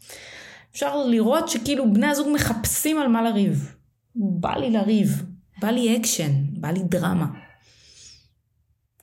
אפשר 0.73 1.05
לראות 1.05 1.49
שכאילו 1.49 1.93
בני 1.93 2.07
הזוג 2.07 2.29
מחפשים 2.35 2.99
על 2.99 3.09
מה 3.09 3.23
לריב. 3.23 3.75
בא 4.15 4.57
לי 4.57 4.71
לריב, 4.71 5.23
בא 5.61 5.69
לי 5.69 5.97
אקשן, 5.97 6.33
בא 6.51 6.71
לי 6.71 6.81
דרמה. 6.83 7.27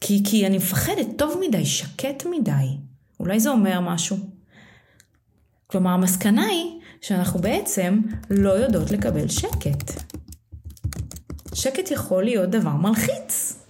כי, 0.01 0.23
כי 0.25 0.47
אני 0.47 0.57
מפחדת 0.57 1.07
טוב 1.17 1.41
מדי, 1.47 1.65
שקט 1.65 2.25
מדי. 2.31 2.77
אולי 3.19 3.39
זה 3.39 3.49
אומר 3.49 3.79
משהו. 3.79 4.17
כלומר, 5.67 5.91
המסקנה 5.91 6.45
היא 6.45 6.79
שאנחנו 7.01 7.39
בעצם 7.39 7.99
לא 8.29 8.49
יודעות 8.49 8.91
לקבל 8.91 9.27
שקט. 9.27 10.01
שקט 11.53 11.91
יכול 11.91 12.23
להיות 12.23 12.49
דבר 12.49 12.71
מלחיץ. 12.75 13.63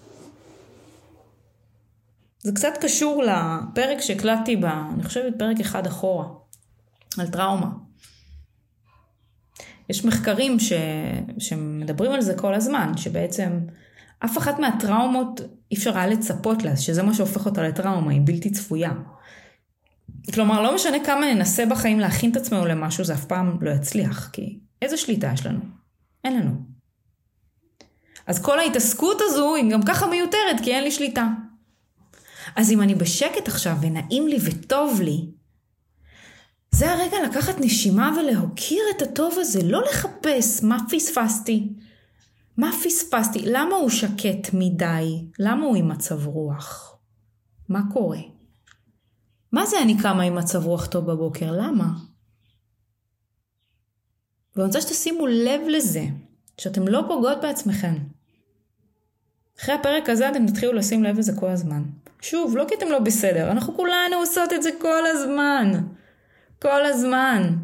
זה 2.43 2.51
קצת 2.51 2.73
קשור 2.81 3.23
לפרק 3.23 4.01
שהקלטתי 4.01 4.55
ב... 4.55 4.65
אני 4.65 5.03
חושבת 5.03 5.33
פרק 5.39 5.59
אחד 5.59 5.87
אחורה, 5.87 6.25
על 7.17 7.27
טראומה. 7.27 7.69
יש 9.89 10.05
מחקרים 10.05 10.59
ש... 10.59 10.73
שמדברים 11.37 12.11
על 12.11 12.21
זה 12.21 12.33
כל 12.37 12.53
הזמן, 12.53 12.97
שבעצם 12.97 13.59
אף 14.25 14.37
אחת 14.37 14.59
מהטראומות 14.59 15.41
אי 15.71 15.77
אפשר 15.77 15.97
היה 15.97 16.07
לצפות 16.07 16.63
לה, 16.63 16.77
שזה 16.77 17.03
מה 17.03 17.13
שהופך 17.13 17.45
אותה 17.45 17.63
לטראומה, 17.63 18.11
היא 18.11 18.21
בלתי 18.23 18.49
צפויה. 18.51 18.91
כלומר, 20.33 20.61
לא 20.61 20.75
משנה 20.75 20.97
כמה 21.05 21.33
ננסה 21.33 21.65
בחיים 21.65 21.99
להכין 21.99 22.31
את 22.31 22.37
עצמנו 22.37 22.65
למשהו, 22.65 23.03
זה 23.03 23.13
אף 23.13 23.25
פעם 23.25 23.57
לא 23.61 23.71
יצליח, 23.71 24.29
כי 24.33 24.59
איזה 24.81 24.97
שליטה 24.97 25.31
יש 25.33 25.45
לנו? 25.45 25.59
אין 26.23 26.39
לנו. 26.39 26.51
אז 28.27 28.41
כל 28.41 28.59
ההתעסקות 28.59 29.17
הזו 29.21 29.55
היא 29.55 29.71
גם 29.71 29.83
ככה 29.83 30.07
מיותרת, 30.07 30.59
כי 30.63 30.73
אין 30.73 30.83
לי 30.83 30.91
שליטה. 30.91 31.27
אז 32.55 32.71
אם 32.71 32.81
אני 32.81 32.95
בשקט 32.95 33.47
עכשיו 33.47 33.77
ונעים 33.81 34.27
לי 34.27 34.37
וטוב 34.43 35.01
לי, 35.01 35.25
זה 36.71 36.91
הרגע 36.91 37.17
לקחת 37.23 37.55
נשימה 37.59 38.17
ולהוקיר 38.19 38.83
את 38.97 39.01
הטוב 39.01 39.35
הזה, 39.37 39.59
לא 39.63 39.81
לחפש 39.89 40.63
מה 40.63 40.77
פספסתי. 40.89 41.69
מה 42.59 42.71
פספסתי? 42.83 43.39
למה 43.45 43.75
הוא 43.75 43.89
שקט 43.89 44.53
מדי? 44.53 45.25
למה 45.39 45.65
הוא 45.65 45.75
עם 45.75 45.87
מצב 45.87 46.27
רוח? 46.27 46.97
מה 47.69 47.81
קורה? 47.93 48.19
מה 49.51 49.65
זה 49.65 49.77
אני 49.81 49.97
קמה 50.01 50.23
עם 50.23 50.35
מצב 50.35 50.65
רוח 50.65 50.85
טוב 50.85 51.11
בבוקר? 51.11 51.51
למה? 51.51 51.85
ואני 54.55 54.67
רוצה 54.67 54.81
שתשימו 54.81 55.27
לב 55.27 55.61
לזה, 55.67 56.05
שאתם 56.57 56.87
לא 56.87 57.03
פוגעות 57.07 57.37
בעצמכם. 57.41 57.93
אחרי 59.59 59.75
הפרק 59.75 60.09
הזה 60.09 60.29
אתם 60.29 60.47
תתחילו 60.47 60.73
לשים 60.73 61.03
לב 61.03 61.19
לזה 61.19 61.33
כל 61.39 61.49
הזמן. 61.49 61.83
שוב, 62.21 62.57
לא 62.57 62.65
כי 62.67 62.75
אתם 62.75 62.87
לא 62.87 62.99
בסדר, 62.99 63.51
אנחנו 63.51 63.75
כולנו 63.75 64.15
עושות 64.15 64.53
את 64.53 64.63
זה 64.63 64.69
כל 64.81 65.05
הזמן. 65.05 65.71
כל 66.61 66.85
הזמן. 66.85 67.55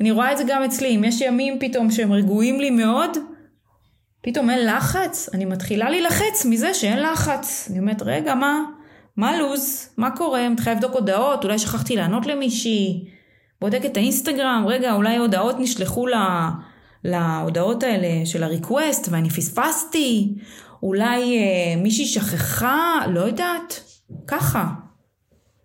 אני 0.00 0.10
רואה 0.10 0.32
את 0.32 0.38
זה 0.38 0.44
גם 0.46 0.62
אצלי, 0.62 0.96
אם 0.96 1.04
יש 1.04 1.20
ימים 1.20 1.58
פתאום 1.60 1.90
שהם 1.90 2.12
רגועים 2.12 2.60
לי 2.60 2.70
מאוד, 2.70 3.10
פתאום 4.22 4.50
אין 4.50 4.66
לחץ, 4.66 5.28
אני 5.34 5.44
מתחילה 5.44 5.90
להילחץ 5.90 6.46
מזה 6.50 6.74
שאין 6.74 6.98
לחץ. 7.02 7.68
אני 7.70 7.78
אומרת, 7.78 8.02
רגע, 8.02 8.34
מה? 8.34 8.60
מה 9.16 9.38
לו"ז? 9.38 9.88
מה 9.96 10.16
קורה? 10.16 10.48
מתחילה 10.48 10.74
לבדוק 10.74 10.94
הודעות, 10.94 11.44
אולי 11.44 11.58
שכחתי 11.58 11.96
לענות 11.96 12.26
למישהי. 12.26 13.08
בודק 13.60 13.80
את 13.84 13.96
האינסטגרם, 13.96 14.64
רגע, 14.68 14.92
אולי 14.92 15.16
הודעות 15.16 15.56
נשלחו 15.58 16.06
לה, 16.06 16.50
להודעות 17.04 17.82
האלה 17.82 18.26
של 18.26 18.42
הריקווסט 18.42 19.08
ואני 19.10 19.30
פספסתי. 19.30 20.34
אולי 20.82 21.38
אה, 21.38 21.82
מישהי 21.82 22.06
שכחה, 22.06 23.00
לא 23.08 23.20
יודעת. 23.20 23.80
ככה. 24.26 24.68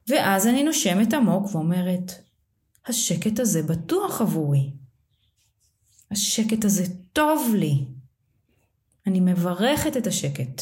ואז 0.10 0.48
אני 0.48 0.64
נושמת 0.64 1.14
עמוק 1.14 1.56
ואומרת, 1.56 2.12
השקט 2.88 3.40
הזה 3.40 3.64
בטוח 3.64 4.22
עבורי. 4.22 4.72
השקט 6.12 6.66
הזה 6.66 6.84
טוב 7.14 7.54
לי. 7.58 7.97
אני 9.08 9.20
מברכת 9.20 9.98
את 9.98 10.08
השקט. 10.08 10.62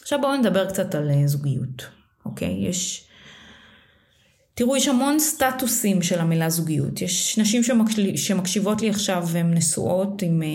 עכשיו 0.00 0.20
בואו 0.20 0.36
נדבר 0.36 0.68
קצת 0.68 0.94
על 0.94 1.10
אה, 1.10 1.26
זוגיות, 1.26 1.86
אוקיי? 2.24 2.68
יש... 2.68 3.06
תראו, 4.54 4.76
יש 4.76 4.88
המון 4.88 5.18
סטטוסים 5.18 6.02
של 6.02 6.18
המילה 6.18 6.50
זוגיות. 6.50 7.02
יש 7.02 7.38
נשים 7.38 7.62
שמקש... 7.62 8.00
שמקשיבות 8.16 8.82
לי 8.82 8.90
עכשיו 8.90 9.24
והן 9.32 9.54
נשואות 9.54 10.22
עם 10.22 10.42
אה, 10.42 10.48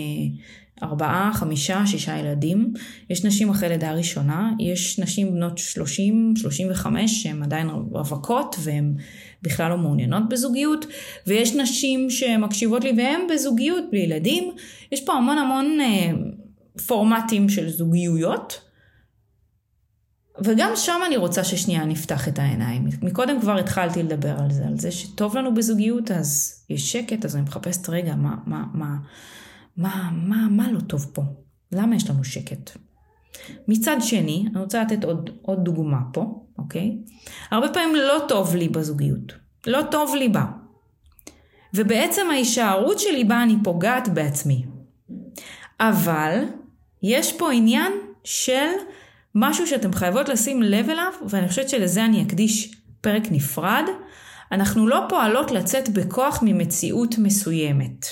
ארבעה, 0.82 1.30
חמישה, 1.34 1.86
שישה 1.86 2.18
ילדים. 2.18 2.74
יש 3.10 3.24
נשים 3.24 3.50
אחרי 3.50 3.68
לידה 3.68 3.92
ראשונה, 3.92 4.52
יש 4.60 4.98
נשים 4.98 5.32
בנות 5.32 5.58
30, 5.58 6.34
35 6.36 7.22
שהן 7.22 7.42
עדיין 7.42 7.68
רווקות 7.70 8.56
והן 8.62 8.94
בכלל 9.46 9.70
לא 9.70 9.78
מעוניינות 9.78 10.28
בזוגיות, 10.28 10.86
ויש 11.26 11.54
נשים 11.54 12.10
שמקשיבות 12.10 12.84
לי 12.84 12.92
והן 12.96 13.20
בזוגיות 13.32 13.84
בלי. 13.90 14.50
יש 14.92 15.04
פה 15.04 15.12
המון 15.12 15.38
המון 15.38 15.78
אה, 15.80 16.10
פורמטים 16.86 17.48
של 17.48 17.68
זוגיות. 17.68 18.60
וגם 20.44 20.70
שם 20.74 21.00
אני 21.06 21.16
רוצה 21.16 21.44
ששנייה 21.44 21.84
נפתח 21.84 22.28
את 22.28 22.38
העיניים. 22.38 22.88
מקודם 23.02 23.40
כבר 23.40 23.58
התחלתי 23.58 24.02
לדבר 24.02 24.36
על 24.38 24.50
זה, 24.50 24.66
על 24.66 24.78
זה 24.78 24.90
שטוב 24.90 25.36
לנו 25.36 25.54
בזוגיות, 25.54 26.10
אז 26.10 26.60
יש 26.70 26.92
שקט, 26.92 27.24
אז 27.24 27.36
אני 27.36 27.42
מחפשת 27.44 27.88
רגע, 27.88 28.14
מה, 28.14 28.34
מה, 28.46 28.64
מה, 28.74 28.96
מה, 29.76 30.10
מה, 30.12 30.48
מה 30.50 30.72
לא 30.72 30.80
טוב 30.80 31.10
פה? 31.12 31.22
למה 31.72 31.96
יש 31.96 32.10
לנו 32.10 32.24
שקט? 32.24 32.70
מצד 33.68 33.96
שני, 34.00 34.44
אני 34.50 34.60
רוצה 34.60 34.82
לתת 34.82 35.04
עוד, 35.04 35.30
עוד 35.42 35.64
דוגמה 35.64 35.98
פה, 36.12 36.44
אוקיי? 36.58 36.98
הרבה 37.50 37.68
פעמים 37.68 37.94
לא 37.94 38.24
טוב 38.28 38.56
לי 38.56 38.68
בזוגיות. 38.68 39.32
לא 39.66 39.82
טוב 39.90 40.14
לי 40.14 40.28
בה. 40.28 40.44
ובעצם 41.74 42.26
ההישארות 42.30 42.98
שלי 42.98 43.24
בה 43.24 43.42
אני 43.42 43.56
פוגעת 43.64 44.08
בעצמי. 44.08 44.64
אבל 45.80 46.44
יש 47.02 47.32
פה 47.32 47.52
עניין 47.52 47.92
של 48.24 48.66
משהו 49.34 49.66
שאתם 49.66 49.92
חייבות 49.92 50.28
לשים 50.28 50.62
לב 50.62 50.90
אליו, 50.90 51.12
ואני 51.28 51.48
חושבת 51.48 51.68
שלזה 51.68 52.04
אני 52.04 52.22
אקדיש 52.22 52.74
פרק 53.00 53.22
נפרד. 53.30 53.84
אנחנו 54.52 54.86
לא 54.86 55.00
פועלות 55.08 55.50
לצאת 55.50 55.88
בכוח 55.88 56.38
ממציאות 56.42 57.18
מסוימת. 57.18 58.06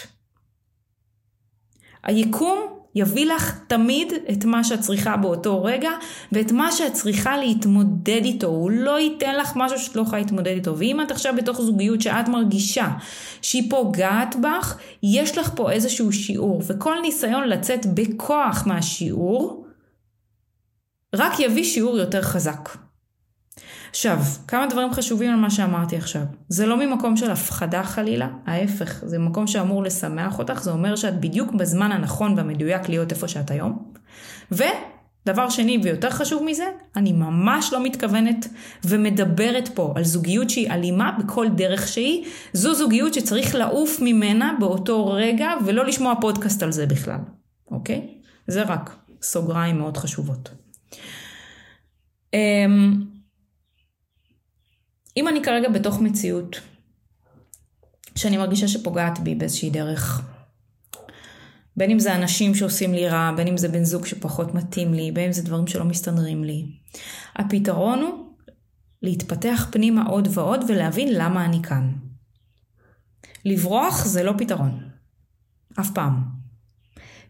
היקום 2.03 2.59
יביא 2.95 3.27
לך 3.27 3.59
תמיד 3.67 4.13
את 4.33 4.45
מה 4.45 4.65
שאת 4.65 4.81
צריכה 4.81 5.17
באותו 5.17 5.65
רגע 5.65 5.91
ואת 6.33 6.53
מה 6.53 6.73
שאת 6.73 6.93
צריכה 6.93 7.37
להתמודד 7.37 8.21
איתו. 8.25 8.47
הוא 8.47 8.71
לא 8.71 9.01
ייתן 9.01 9.37
לך 9.37 9.53
משהו 9.57 9.79
שאת 9.79 9.97
לא 9.97 10.03
יכולה 10.03 10.19
להתמודד 10.23 10.53
איתו. 10.53 10.79
ואם 10.79 11.01
את 11.01 11.11
עכשיו 11.11 11.35
בתוך 11.37 11.61
זוגיות 11.61 12.01
שאת 12.01 12.29
מרגישה 12.29 12.89
שהיא 13.43 13.71
פוגעת 13.71 14.37
בך, 14.37 14.79
יש 15.03 15.39
לך 15.39 15.51
פה 15.57 15.71
איזשהו 15.71 16.13
שיעור. 16.13 16.63
וכל 16.67 16.95
ניסיון 17.03 17.49
לצאת 17.49 17.87
בכוח 17.95 18.67
מהשיעור, 18.67 19.67
רק 21.15 21.41
יביא 21.41 21.65
שיעור 21.65 21.99
יותר 21.99 22.23
חזק. 22.23 22.84
עכשיו, 23.95 24.19
כמה 24.49 24.67
דברים 24.67 24.93
חשובים 24.93 25.31
על 25.31 25.37
מה 25.37 25.51
שאמרתי 25.51 25.97
עכשיו. 25.97 26.23
זה 26.49 26.67
לא 26.67 26.77
ממקום 26.77 27.17
של 27.17 27.31
הפחדה 27.31 27.83
חלילה, 27.83 28.29
ההפך, 28.47 29.03
זה 29.07 29.19
מקום 29.19 29.47
שאמור 29.47 29.83
לשמח 29.83 30.39
אותך, 30.39 30.63
זה 30.63 30.71
אומר 30.71 30.97
שאת 30.97 31.21
בדיוק 31.21 31.53
בזמן 31.53 31.93
הנכון 31.93 32.35
והמדויק 32.37 32.89
להיות 32.89 33.13
איפה 33.13 33.29
שאת 33.29 33.51
היום. 33.51 33.93
ודבר 34.53 35.49
שני 35.49 35.79
ויותר 35.83 36.11
חשוב 36.11 36.43
מזה, 36.43 36.65
אני 36.97 37.13
ממש 37.13 37.73
לא 37.73 37.85
מתכוונת 37.85 38.49
ומדברת 38.85 39.69
פה 39.69 39.93
על 39.97 40.05
זוגיות 40.05 40.51
שהיא 40.51 40.71
אלימה 40.71 41.13
בכל 41.19 41.49
דרך 41.49 41.89
שהיא. 41.89 42.25
זו 42.53 42.75
זוגיות 42.75 43.15
שצריך 43.15 43.55
לעוף 43.55 43.99
ממנה 44.03 44.57
באותו 44.61 45.07
רגע 45.07 45.51
ולא 45.65 45.85
לשמוע 45.85 46.15
פודקאסט 46.21 46.63
על 46.63 46.73
זה 46.73 46.87
בכלל, 46.87 47.21
אוקיי? 47.71 48.09
זה 48.47 48.63
רק 48.63 48.97
סוגריים 49.23 49.79
מאוד 49.79 49.97
חשובות. 49.97 50.51
אמ, 52.35 53.14
אם 55.17 55.29
אני 55.29 55.43
כרגע 55.43 55.69
בתוך 55.69 56.01
מציאות 56.01 56.61
שאני 58.17 58.37
מרגישה 58.37 58.69
שפוגעת 58.69 59.19
בי 59.19 59.35
באיזושהי 59.35 59.71
דרך, 59.71 60.23
בין 61.77 61.91
אם 61.91 61.99
זה 61.99 62.15
אנשים 62.17 62.55
שעושים 62.55 62.95
לי 62.95 63.09
רע, 63.09 63.33
בין 63.37 63.49
אם 63.49 63.57
זה 63.57 63.69
בן 63.69 63.85
זוג 63.85 64.07
שפחות 64.07 64.55
מתאים 64.55 64.95
לי, 64.95 65.13
בין 65.13 65.25
אם 65.25 65.33
זה 65.33 65.43
דברים 65.43 65.67
שלא 65.67 65.85
מסתדרים 65.85 66.45
לי, 66.45 66.67
הפתרון 67.37 67.99
הוא 67.99 68.35
להתפתח 69.03 69.69
פנימה 69.73 70.07
עוד 70.07 70.29
ועוד 70.31 70.65
ולהבין 70.69 71.09
למה 71.13 71.45
אני 71.45 71.63
כאן. 71.63 71.93
לברוח 73.45 74.05
זה 74.05 74.23
לא 74.23 74.33
פתרון. 74.39 74.89
אף 75.81 75.91
פעם. 75.91 76.34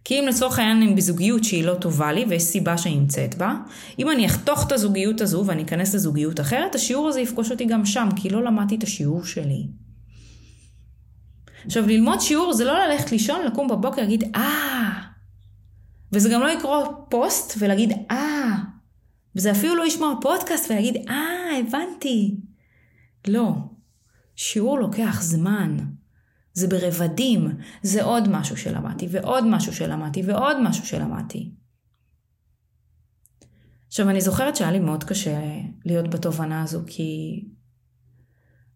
כי 0.04 0.20
אם 0.20 0.26
לצורך 0.28 0.58
העניין 0.58 0.82
אני 0.82 0.94
בזוגיות 0.94 1.44
שהיא 1.44 1.64
לא 1.64 1.74
טובה 1.74 2.12
לי 2.12 2.24
ויש 2.28 2.42
סיבה 2.42 2.78
שאני 2.78 2.98
נמצאת 2.98 3.34
בה, 3.34 3.54
אם 3.98 4.10
אני 4.10 4.26
אחתוך 4.26 4.66
את 4.66 4.72
הזוגיות 4.72 5.20
הזו 5.20 5.44
ואני 5.46 5.62
אכנס 5.62 5.94
לזוגיות 5.94 6.40
אחרת, 6.40 6.74
השיעור 6.74 7.08
הזה 7.08 7.20
יפגוש 7.20 7.50
אותי 7.50 7.64
גם 7.64 7.86
שם, 7.86 8.08
כי 8.16 8.30
לא 8.30 8.44
למדתי 8.44 8.74
את 8.74 8.82
השיעור 8.82 9.24
שלי. 9.24 9.66
עכשיו, 11.66 11.86
ללמוד 11.86 12.20
שיעור 12.20 12.52
זה 12.52 12.64
לא 12.64 12.86
ללכת 12.86 13.12
לישון, 13.12 13.46
לקום 13.46 13.68
בבוקר, 13.68 14.02
להגיד, 14.02 14.24
אה, 14.34 15.00
וזה 16.12 16.28
גם 16.28 16.40
לא 16.40 16.46
לקרוא 16.46 16.86
פוסט 17.08 17.54
ולהגיד, 17.58 17.92
אה, 18.10 18.50
וזה 19.36 19.50
אפילו 19.50 19.74
לא 19.76 19.84
לשמוע 19.84 20.14
פודקאסט 20.20 20.70
ולהגיד, 20.70 20.96
אה, 21.08 21.58
הבנתי. 21.58 22.36
לא. 23.28 23.52
שיעור 24.36 24.78
לוקח 24.78 25.22
זמן. 25.22 25.76
זה 26.54 26.68
ברבדים, 26.68 27.48
זה 27.82 28.04
עוד 28.04 28.28
משהו 28.28 28.56
שלמדתי, 28.56 29.06
ועוד 29.10 29.44
משהו 29.46 29.72
שלמדתי, 29.72 30.22
ועוד 30.26 30.56
משהו 30.62 30.86
שלמדתי. 30.86 31.50
עכשיו, 33.86 34.10
אני 34.10 34.20
זוכרת 34.20 34.56
שהיה 34.56 34.70
לי 34.70 34.78
מאוד 34.78 35.04
קשה 35.04 35.40
להיות 35.84 36.10
בתובנה 36.10 36.62
הזו, 36.62 36.80
כי 36.86 37.40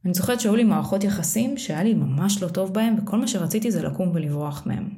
אני 0.04 0.14
זוכרת 0.14 0.40
שהיו 0.40 0.56
לי 0.56 0.64
מערכות 0.64 1.04
יחסים 1.04 1.58
שהיה 1.58 1.82
לי 1.82 1.94
ממש 1.94 2.42
לא 2.42 2.48
טוב 2.48 2.74
בהם, 2.74 2.96
וכל 2.98 3.18
מה 3.18 3.28
שרציתי 3.28 3.70
זה 3.70 3.82
לקום 3.82 4.10
ולברוח 4.14 4.66
מהם. 4.66 4.88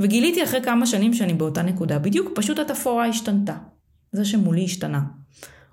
וגיליתי 0.00 0.44
אחרי 0.44 0.62
כמה 0.64 0.86
שנים 0.86 1.14
שאני 1.14 1.34
באותה 1.34 1.62
נקודה, 1.62 1.98
בדיוק 1.98 2.28
פשוט 2.34 2.58
התפאורה 2.58 3.06
השתנתה. 3.06 3.56
זה 4.12 4.24
שמולי 4.24 4.64
השתנה. 4.64 5.02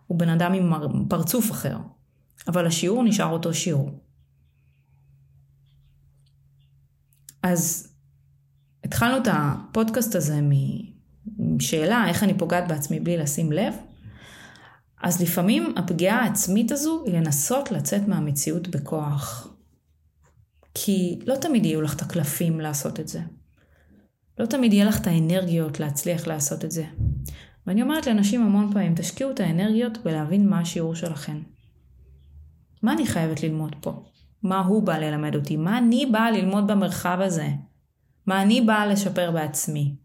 הוא 0.08 0.20
בן 0.20 0.30
אדם 0.30 0.54
עם 0.54 0.72
פרצוף 1.10 1.52
אחר, 1.52 1.78
אבל 2.48 2.68
השיעור 2.68 3.04
נשאר 3.04 3.30
אותו 3.30 3.54
שיעור. 3.54 4.09
אז 7.43 7.93
התחלנו 8.84 9.17
את 9.17 9.28
הפודקאסט 9.32 10.15
הזה 10.15 10.39
משאלה 11.39 12.06
איך 12.08 12.23
אני 12.23 12.38
פוגעת 12.38 12.67
בעצמי 12.67 12.99
בלי 12.99 13.17
לשים 13.17 13.52
לב. 13.52 13.73
אז 15.02 15.21
לפעמים 15.21 15.73
הפגיעה 15.78 16.19
העצמית 16.19 16.71
הזו 16.71 17.04
היא 17.06 17.13
לנסות 17.13 17.71
לצאת 17.71 18.08
מהמציאות 18.08 18.67
בכוח. 18.67 19.54
כי 20.73 21.19
לא 21.25 21.36
תמיד 21.36 21.65
יהיו 21.65 21.82
לך 21.82 21.95
את 21.95 22.02
הקלפים 22.02 22.60
לעשות 22.60 22.99
את 22.99 23.08
זה. 23.08 23.21
לא 24.38 24.45
תמיד 24.45 24.73
יהיה 24.73 24.86
לך 24.86 25.02
את 25.02 25.08
האנרגיות 25.08 25.80
להצליח 25.80 26.28
לעשות 26.28 26.65
את 26.65 26.71
זה. 26.71 26.86
ואני 27.67 27.82
אומרת 27.82 28.08
לאנשים 28.08 28.41
המון 28.41 28.73
פעמים, 28.73 28.95
תשקיעו 28.95 29.32
את 29.32 29.39
האנרגיות 29.39 29.97
בלהבין 30.04 30.49
מה 30.49 30.60
השיעור 30.60 30.95
שלכם. 30.95 31.41
מה 32.84 32.93
אני 32.93 33.08
חייבת 33.08 33.43
ללמוד 33.43 33.75
פה? 33.82 34.04
מה 34.43 34.60
הוא 34.60 34.84
בא 34.84 34.97
ללמד 34.97 35.36
אותי, 35.36 35.58
מה 35.58 35.78
אני 35.78 36.06
באה 36.06 36.32
ללמוד 36.32 36.67
במרחב 36.67 37.17
הזה, 37.21 37.47
מה 38.25 38.41
אני 38.41 38.62
באה 38.62 38.88
לשפר 38.88 39.32
בעצמי. 39.32 39.95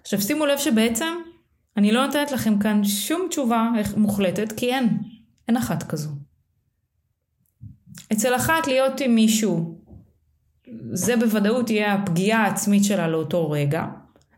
עכשיו 0.00 0.20
שימו 0.20 0.46
לב 0.46 0.58
שבעצם 0.58 1.14
אני 1.76 1.92
לא 1.92 2.06
נותנת 2.06 2.32
לכם 2.32 2.58
כאן 2.58 2.84
שום 2.84 3.26
תשובה 3.30 3.70
מוחלטת, 3.96 4.52
כי 4.52 4.74
אין, 4.74 4.98
אין 5.48 5.56
אחת 5.56 5.82
כזו. 5.82 6.10
אצל 8.12 8.36
אחת 8.36 8.66
להיות 8.66 9.00
עם 9.00 9.14
מישהו, 9.14 9.80
זה 10.92 11.16
בוודאות 11.16 11.66
תהיה 11.66 11.94
הפגיעה 11.94 12.42
העצמית 12.42 12.84
שלה 12.84 13.08
לאותו 13.08 13.50
רגע, 13.50 13.84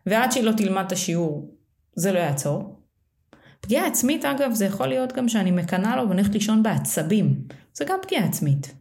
ועד 0.05 0.31
שהיא 0.31 0.43
לא 0.43 0.51
תלמד 0.51 0.83
את 0.85 0.91
השיעור, 0.91 1.55
זה 1.95 2.11
לא 2.11 2.19
יעצור. 2.19 2.78
פגיעה 3.61 3.87
עצמית 3.87 4.25
אגב 4.25 4.53
זה 4.53 4.65
יכול 4.65 4.87
להיות 4.87 5.13
גם 5.13 5.29
שאני 5.29 5.51
מקנאה 5.51 5.95
לו 5.95 6.09
ואני 6.09 6.21
הולכת 6.21 6.33
לישון 6.33 6.63
בעצבים. 6.63 7.41
זה 7.73 7.85
גם 7.85 7.99
פגיעה 8.01 8.25
עצמית. 8.25 8.73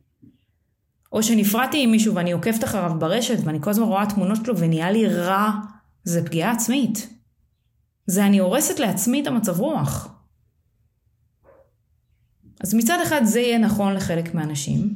או 1.13 1.23
שנפרדתי 1.23 1.83
עם 1.83 1.91
מישהו 1.91 2.15
ואני 2.15 2.33
עוקבת 2.33 2.65
אחריו 2.65 2.93
ברשת 2.99 3.39
ואני 3.45 3.59
כל 3.61 3.71
הזמן 3.71 3.85
רואה 3.87 4.07
תמונות 4.07 4.39
שלו 4.45 4.59
ונהיה 4.59 4.91
לי 4.91 5.07
רע, 5.07 5.51
זה 6.05 6.25
פגיעה 6.25 6.53
עצמית. 6.53 7.09
זה 8.07 8.27
אני 8.27 8.39
הורסת 8.39 8.79
לעצמי 8.79 9.23
את 9.23 9.27
המצב 9.27 9.61
רוח. 9.61 10.15
אז 12.61 12.75
מצד 12.75 12.99
אחד 13.03 13.25
זה 13.25 13.41
יהיה 13.41 13.59
נכון 13.59 13.95
לחלק 13.95 14.35
מהאנשים. 14.35 14.95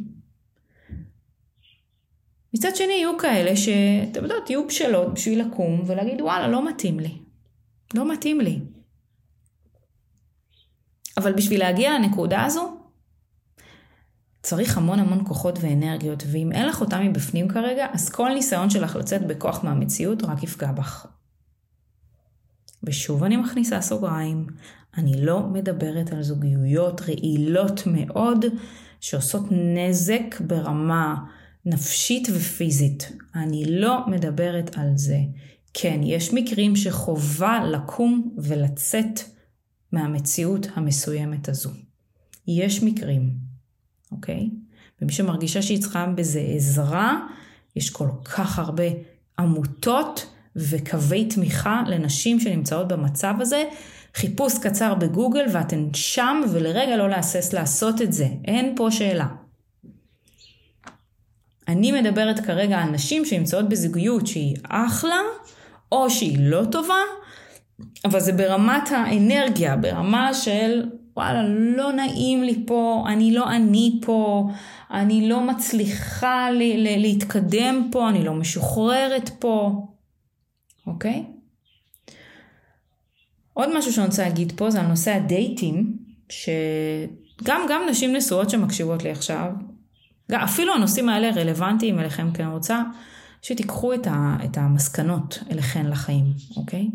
מצד 2.55 2.77
שני 2.77 2.93
יהיו 2.93 3.19
כאלה 3.19 3.57
שאתם 3.57 4.23
יודעות, 4.23 4.51
יהיו 4.51 4.67
בשלות 4.67 5.15
בשביל 5.15 5.41
לקום 5.41 5.83
ולהגיד 5.87 6.21
וואלה 6.21 6.49
לא 6.49 6.69
מתאים 6.69 7.01
לי. 7.01 7.19
לא 7.95 8.13
מתאים 8.13 8.41
לי. 8.41 8.61
אבל 11.17 11.33
בשביל 11.33 11.61
להגיע 11.61 11.99
לנקודה 11.99 12.45
הזו, 12.45 12.77
צריך 14.43 14.79
המון 14.79 14.99
המון 14.99 15.25
כוחות 15.27 15.59
ואנרגיות, 15.63 16.23
ואם 16.27 16.53
אין 16.53 16.67
לך 16.69 16.81
אותם 16.81 17.03
מבפנים 17.03 17.49
כרגע, 17.49 17.87
אז 17.93 18.09
כל 18.09 18.31
ניסיון 18.35 18.71
שלך 18.71 18.97
לצאת 18.97 19.27
בכוח 19.27 19.65
מהמציאות 19.65 20.23
רק 20.23 20.43
יפגע 20.43 20.73
בך. 20.73 21.07
ושוב 22.83 23.25
אני 23.25 23.37
מכניסה 23.37 23.81
סוגריים, 23.81 24.47
אני 24.97 25.25
לא 25.25 25.47
מדברת 25.47 26.13
על 26.13 26.23
זוגיות 26.23 27.01
רעילות 27.01 27.83
מאוד, 27.87 28.45
שעושות 29.01 29.43
נזק 29.51 30.41
ברמה 30.41 31.15
נפשית 31.65 32.29
ופיזית. 32.35 33.13
אני 33.35 33.65
לא 33.69 34.07
מדברת 34.07 34.79
על 34.79 34.89
זה. 34.95 35.19
כן, 35.75 36.01
יש 36.03 36.35
מקרים 36.35 36.77
שחובה 36.77 37.65
לקום 37.65 38.35
ולצאת 38.39 39.21
מהמציאות 39.93 40.67
המסוימת 40.75 41.49
הזו. 41.49 41.71
יש 42.49 42.83
מקרים, 42.83 43.31
אוקיי? 44.13 44.51
ומי 45.03 45.13
שמרגישה 45.13 45.63
שהיא 45.63 45.81
צריכה 45.81 46.07
בזה 46.07 46.41
עזרה, 46.41 47.27
יש 47.77 47.91
כל 47.91 48.09
כך 48.25 48.59
הרבה 48.59 48.85
עמותות 49.39 50.27
וקווי 50.57 51.25
תמיכה 51.25 51.83
לנשים 51.87 52.41
שנמצאות 52.41 52.89
במצב 52.89 53.35
הזה. 53.41 53.65
חיפוש 54.15 54.59
קצר 54.59 54.95
בגוגל 54.95 55.45
ואתן 55.53 55.89
שם 55.95 56.41
ולרגע 56.53 56.97
לא 56.97 57.09
להסס 57.09 57.53
לעשות 57.53 58.03
את 58.03 58.13
זה. 58.13 58.29
אין 58.45 58.73
פה 58.77 58.91
שאלה. 58.91 59.27
אני 61.69 61.93
מדברת 62.01 62.41
כרגע 62.41 62.79
על 62.79 62.91
נשים 62.91 63.25
שנמצאות 63.25 63.69
בזוגיות 63.69 64.27
שהיא 64.27 64.57
אחלה, 64.69 65.19
או 65.93 66.11
שהיא 66.11 66.39
לא 66.41 66.63
טובה, 66.71 67.01
אבל 68.05 68.21
זה 68.21 68.33
ברמת 68.33 68.91
האנרגיה, 68.91 69.77
ברמה 69.77 70.35
של 70.35 70.83
וואלה, 71.17 71.43
לא 71.49 71.93
נעים 71.93 72.43
לי 72.43 72.63
פה, 72.67 73.05
אני 73.09 73.35
לא 73.35 73.51
אני 73.51 74.01
פה, 74.03 74.49
אני 74.91 75.29
לא 75.29 75.41
מצליחה 75.41 76.51
לי, 76.51 76.77
ל- 76.77 77.01
להתקדם 77.01 77.89
פה, 77.93 78.09
אני 78.09 78.25
לא 78.25 78.35
משוחררת 78.35 79.31
פה, 79.39 79.87
אוקיי? 80.87 81.25
עוד 83.53 83.79
משהו 83.79 83.93
שאני 83.93 84.07
רוצה 84.07 84.23
להגיד 84.23 84.53
פה 84.57 84.71
זה 84.71 84.81
על 84.81 84.87
נושא 84.87 85.11
הדייטים, 85.11 85.97
שגם 86.29 87.61
גם 87.69 87.83
נשים 87.91 88.17
נשואות 88.17 88.51
שמקשיבות 88.51 89.03
לי 89.03 89.11
עכשיו, 89.11 89.53
אפילו 90.33 90.75
הנושאים 90.75 91.09
האלה 91.09 91.31
רלוונטיים 91.31 91.99
אליכם, 91.99 92.33
כי 92.33 92.43
אני 92.43 92.53
רוצה 92.53 92.83
שתיקחו 93.43 93.95
את, 93.95 94.07
ה, 94.07 94.37
את 94.45 94.57
המסקנות 94.57 95.39
אליכן 95.51 95.87
לחיים, 95.87 96.25
אוקיי? 96.57 96.89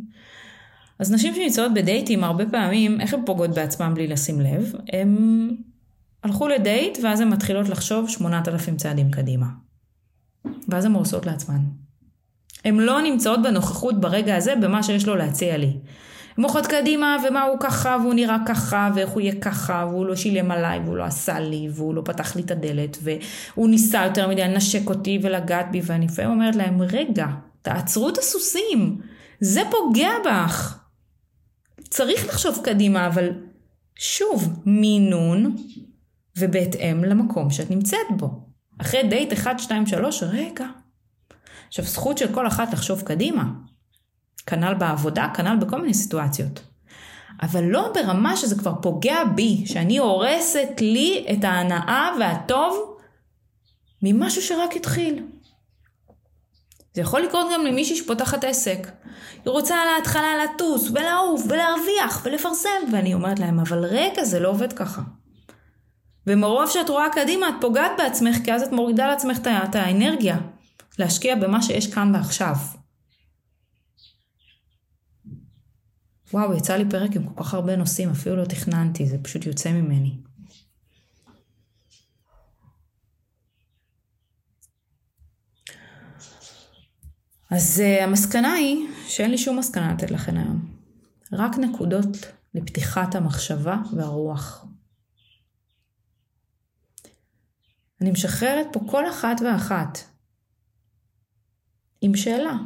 אז 1.00 1.12
נשים 1.12 1.36
שנמצאות 1.36 1.74
בדייטים 1.74 2.24
הרבה 2.24 2.46
פעמים, 2.46 3.02
איך 3.02 3.14
הן 3.14 3.26
פוגעות 3.26 3.50
בעצמן 3.50 3.94
בלי 3.94 4.08
לשים 4.08 4.42
לב? 4.42 4.74
הן 4.94 5.18
הלכו 6.24 6.48
לדייט 6.48 6.98
ואז 7.04 7.22
הן 7.22 7.30
מתחילות 7.30 7.70
לחשוב 7.70 8.10
8,000 8.10 8.78
צעדים 8.78 9.12
קדימה. 9.12 9.46
ואז 10.68 10.86
הן 10.86 10.92
הורסות 10.92 11.26
לעצמן. 11.26 11.60
הן 12.66 12.78
לא 12.78 13.02
נמצאות 13.02 13.42
בנוכחות 13.44 14.02
ברגע 14.02 14.36
הזה 14.36 14.56
במה 14.56 14.84
שיש 14.84 15.08
לו 15.08 15.16
להציע 15.16 15.58
לי. 15.58 15.78
הן 16.38 16.44
הולכות 16.44 16.68
קדימה 16.68 17.18
ומה 17.28 17.44
הוא 17.44 17.58
ככה 17.60 17.98
והוא 18.02 18.14
נראה 18.14 18.38
ככה 18.46 18.92
ואיך 18.96 19.10
הוא 19.10 19.22
יהיה 19.22 19.36
ככה 19.42 19.86
והוא 19.90 20.06
לא 20.06 20.16
שילם 20.16 20.52
עליי 20.52 20.80
והוא 20.80 20.98
לא 20.98 21.04
עשה 21.04 21.40
לי 21.40 21.68
והוא 21.74 21.96
לא 21.96 22.02
פתח 22.06 22.36
לי 22.36 22.42
את 22.42 22.52
הדלת 22.52 22.98
והוא 23.02 23.70
ניסה 23.70 24.06
יותר 24.06 24.28
מדי 24.28 24.42
לנשק 24.42 24.90
אותי 24.90 25.20
ולגעת 25.22 25.72
בי 25.72 25.82
ואני 25.84 26.06
לפעמים 26.06 26.32
אומרת 26.32 26.56
להם 26.56 26.82
רגע 26.82 27.28
תעצרו 27.62 28.10
את 28.10 28.18
הסוסים 28.18 28.98
זה 29.40 29.62
פוגע 29.72 30.10
בך 30.26 30.80
צריך 31.90 32.26
לחשוב 32.26 32.60
קדימה, 32.64 33.08
אבל 33.08 33.30
שוב, 33.96 34.62
מינון 34.66 35.56
ובהתאם 36.38 37.04
למקום 37.04 37.50
שאת 37.50 37.72
נמצאת 37.72 38.08
בו. 38.18 38.48
אחרי 38.82 39.04
דייט 39.04 39.34
1, 39.34 39.60
2, 39.60 39.88
3, 39.88 40.24
רגע. 40.24 40.66
עכשיו, 41.68 41.86
זכות 41.86 42.18
של 42.18 42.34
כל 42.34 42.48
אחת 42.48 42.74
לחשוב 42.74 43.02
קדימה. 43.02 43.44
כנ"ל 44.46 44.74
בעבודה, 44.74 45.28
כנ"ל 45.34 45.58
בכל 45.58 45.82
מיני 45.82 45.94
סיטואציות. 45.94 46.64
אבל 47.42 47.64
לא 47.64 47.92
ברמה 47.94 48.38
שזה 48.38 48.56
כבר 48.56 48.74
פוגע 48.82 49.24
בי, 49.36 49.64
שאני 49.66 49.98
הורסת 49.98 50.70
לי 50.82 51.26
את 51.32 51.44
ההנאה 51.44 52.10
והטוב 52.20 52.98
ממשהו 54.02 54.42
שרק 54.42 54.76
התחיל. 54.76 55.24
זה 56.98 57.02
יכול 57.02 57.22
לקרות 57.22 57.48
גם 57.54 57.66
למישהי 57.66 57.96
שפותחת 57.96 58.44
עסק. 58.44 58.88
היא 59.46 59.52
רוצה 59.52 59.76
להתחלה 59.86 60.28
לטוס 60.44 60.90
ולעוף 60.90 61.44
ולהרוויח 61.50 62.22
ולפרסם, 62.26 62.70
ואני 62.92 63.14
אומרת 63.14 63.40
להם, 63.40 63.60
אבל 63.60 63.86
רגע, 63.86 64.24
זה 64.24 64.40
לא 64.40 64.50
עובד 64.50 64.74
ככה. 64.74 65.02
ומרוב 66.28 66.70
שאת 66.70 66.90
רואה 66.90 67.10
קדימה, 67.10 67.50
את 67.50 67.54
פוגעת 67.62 67.92
בעצמך, 67.98 68.38
כי 68.44 68.54
אז 68.54 68.62
את 68.62 68.72
מורידה 68.72 69.08
לעצמך 69.08 69.38
את 69.64 69.76
האנרגיה 69.76 70.38
להשקיע 71.00 71.36
במה 71.36 71.62
שיש 71.62 71.94
כאן 71.94 72.16
ועכשיו. 72.16 72.56
וואו, 76.34 76.54
יצא 76.54 76.76
לי 76.76 76.90
פרק 76.90 77.16
עם 77.16 77.28
כל 77.28 77.44
כך 77.44 77.54
הרבה 77.54 77.76
נושאים, 77.76 78.10
אפילו 78.10 78.36
לא 78.36 78.46
תכננתי, 78.46 79.06
זה 79.06 79.18
פשוט 79.22 79.46
יוצא 79.46 79.72
ממני. 79.72 80.18
אז 87.52 87.84
uh, 87.84 88.04
המסקנה 88.04 88.54
היא 88.54 88.88
שאין 89.08 89.32
לי 89.32 89.38
שום 89.38 89.60
מסקנה 89.60 89.94
לתת 89.94 90.12
לכם 90.12 90.38
היום. 90.38 90.78
רק 91.32 91.58
נקודות 91.58 92.18
לפתיחת 92.54 93.16
המחשבה 93.16 93.78
והרוח. 93.96 94.66
אני 98.02 98.12
משחררת 98.12 98.68
פה 98.72 98.80
כל 98.90 99.10
אחת 99.10 99.42
ואחת 99.46 99.98
עם 102.02 102.16
שאלה. 102.16 102.58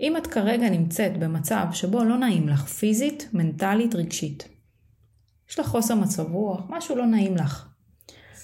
אם 0.00 0.16
את 0.16 0.26
כרגע 0.26 0.70
נמצאת 0.70 1.18
במצב 1.18 1.66
שבו 1.72 2.04
לא 2.04 2.18
נעים 2.18 2.48
לך 2.48 2.66
פיזית, 2.66 3.28
מנטלית, 3.32 3.94
רגשית, 3.94 4.48
יש 5.50 5.58
לך 5.58 5.66
חוסר 5.66 5.94
מצב 5.94 6.32
רוח, 6.32 6.60
משהו 6.68 6.96
לא 6.96 7.06
נעים 7.06 7.36
לך, 7.36 7.68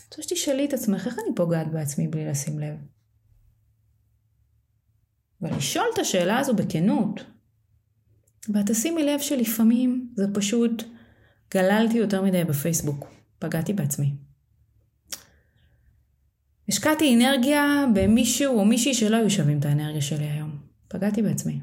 רוצה 0.06 0.22
שתשאלי 0.22 0.64
את 0.64 0.72
עצמך 0.72 1.06
איך 1.06 1.14
אני 1.14 1.34
פוגעת 1.36 1.72
בעצמי 1.72 2.08
בלי 2.08 2.26
לשים 2.26 2.58
לב. 2.58 2.93
ולשאול 5.44 5.86
את 5.94 5.98
השאלה 5.98 6.38
הזו 6.38 6.54
בכנות. 6.54 7.24
ותשימי 8.54 9.02
לב 9.04 9.20
שלפעמים 9.20 10.08
זה 10.14 10.26
פשוט 10.34 10.82
גללתי 11.54 11.98
יותר 11.98 12.22
מדי 12.22 12.44
בפייסבוק, 12.44 13.06
פגעתי 13.38 13.72
בעצמי. 13.72 14.14
השקעתי 16.68 17.14
אנרגיה 17.14 17.84
במישהו 17.94 18.58
או 18.58 18.64
מישהי 18.64 18.94
שלא 18.94 19.16
היו 19.16 19.30
שווים 19.30 19.58
את 19.58 19.64
האנרגיה 19.64 20.02
שלי 20.02 20.24
היום. 20.24 20.58
פגעתי 20.88 21.22
בעצמי. 21.22 21.60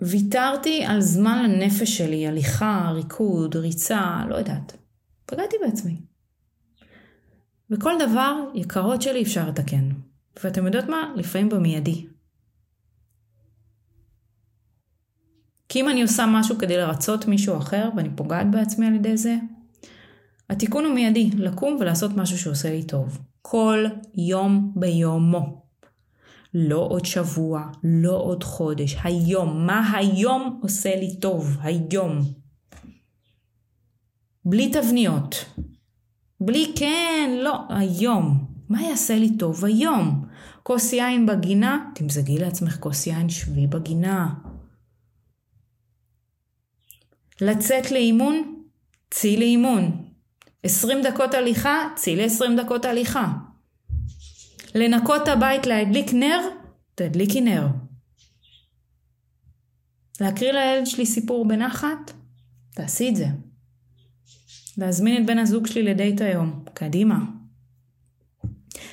ויתרתי 0.00 0.84
על 0.84 1.00
זמן 1.00 1.50
לנפש 1.50 1.98
שלי, 1.98 2.26
הליכה, 2.26 2.90
ריקוד, 2.94 3.56
ריצה, 3.56 4.24
לא 4.28 4.34
יודעת. 4.34 4.76
פגעתי 5.26 5.56
בעצמי. 5.64 6.00
וכל 7.70 7.92
דבר, 8.08 8.34
יקרות 8.54 9.02
שלי, 9.02 9.22
אפשר 9.22 9.48
לתקן. 9.48 9.88
ואתם 10.44 10.66
יודעות 10.66 10.84
מה? 10.84 11.12
לפעמים 11.16 11.48
במיידי. 11.48 12.06
כי 15.68 15.80
אם 15.80 15.88
אני 15.88 16.02
עושה 16.02 16.26
משהו 16.28 16.58
כדי 16.58 16.76
לרצות 16.76 17.26
מישהו 17.26 17.56
אחר 17.56 17.88
ואני 17.96 18.08
פוגעת 18.16 18.50
בעצמי 18.50 18.86
על 18.86 18.94
ידי 18.94 19.16
זה, 19.16 19.36
התיקון 20.50 20.84
הוא 20.84 20.94
מיידי, 20.94 21.30
לקום 21.36 21.76
ולעשות 21.80 22.10
משהו 22.16 22.38
שעושה 22.38 22.70
לי 22.70 22.82
טוב. 22.82 23.18
כל 23.42 23.84
יום 24.14 24.72
ביומו. 24.76 25.62
לא 26.54 26.86
עוד 26.90 27.04
שבוע, 27.04 27.70
לא 27.84 28.16
עוד 28.16 28.44
חודש, 28.44 28.96
היום. 29.04 29.66
מה 29.66 29.96
היום 29.96 30.60
עושה 30.62 30.96
לי 30.96 31.16
טוב? 31.20 31.56
היום. 31.60 32.20
בלי 34.44 34.72
תבניות. 34.72 35.44
בלי 36.40 36.72
כן, 36.76 37.30
לא, 37.42 37.60
היום. 37.68 38.46
מה 38.68 38.82
יעשה 38.82 39.18
לי 39.18 39.36
טוב 39.38 39.64
היום? 39.64 40.26
כוס 40.62 40.92
יין 40.92 41.26
בגינה? 41.26 41.90
תמזגי 41.94 42.38
לעצמך 42.38 42.76
כוס 42.80 43.06
יין, 43.06 43.28
שבי 43.28 43.66
בגינה. 43.66 44.34
לצאת 47.40 47.90
לאימון? 47.90 48.64
צאי 49.10 49.36
לאימון. 49.36 50.04
20 50.62 50.98
דקות 51.02 51.34
הליכה? 51.34 51.88
צאי 51.96 52.16
ל-20 52.16 52.62
דקות 52.64 52.84
הליכה. 52.84 53.32
לנקות 54.74 55.22
את 55.22 55.28
הבית, 55.28 55.66
להדליק 55.66 56.12
נר? 56.12 56.40
תדליקי 56.94 57.40
נר. 57.40 57.66
להקריא 60.20 60.52
לילד 60.52 60.86
שלי 60.86 61.06
סיפור 61.06 61.48
בנחת? 61.48 62.12
תעשי 62.74 63.08
את 63.08 63.16
זה. 63.16 63.26
להזמין 64.78 65.22
את 65.22 65.26
בן 65.26 65.38
הזוג 65.38 65.66
שלי 65.66 65.82
לדייט 65.82 66.20
היום. 66.20 66.64
קדימה. 66.74 67.18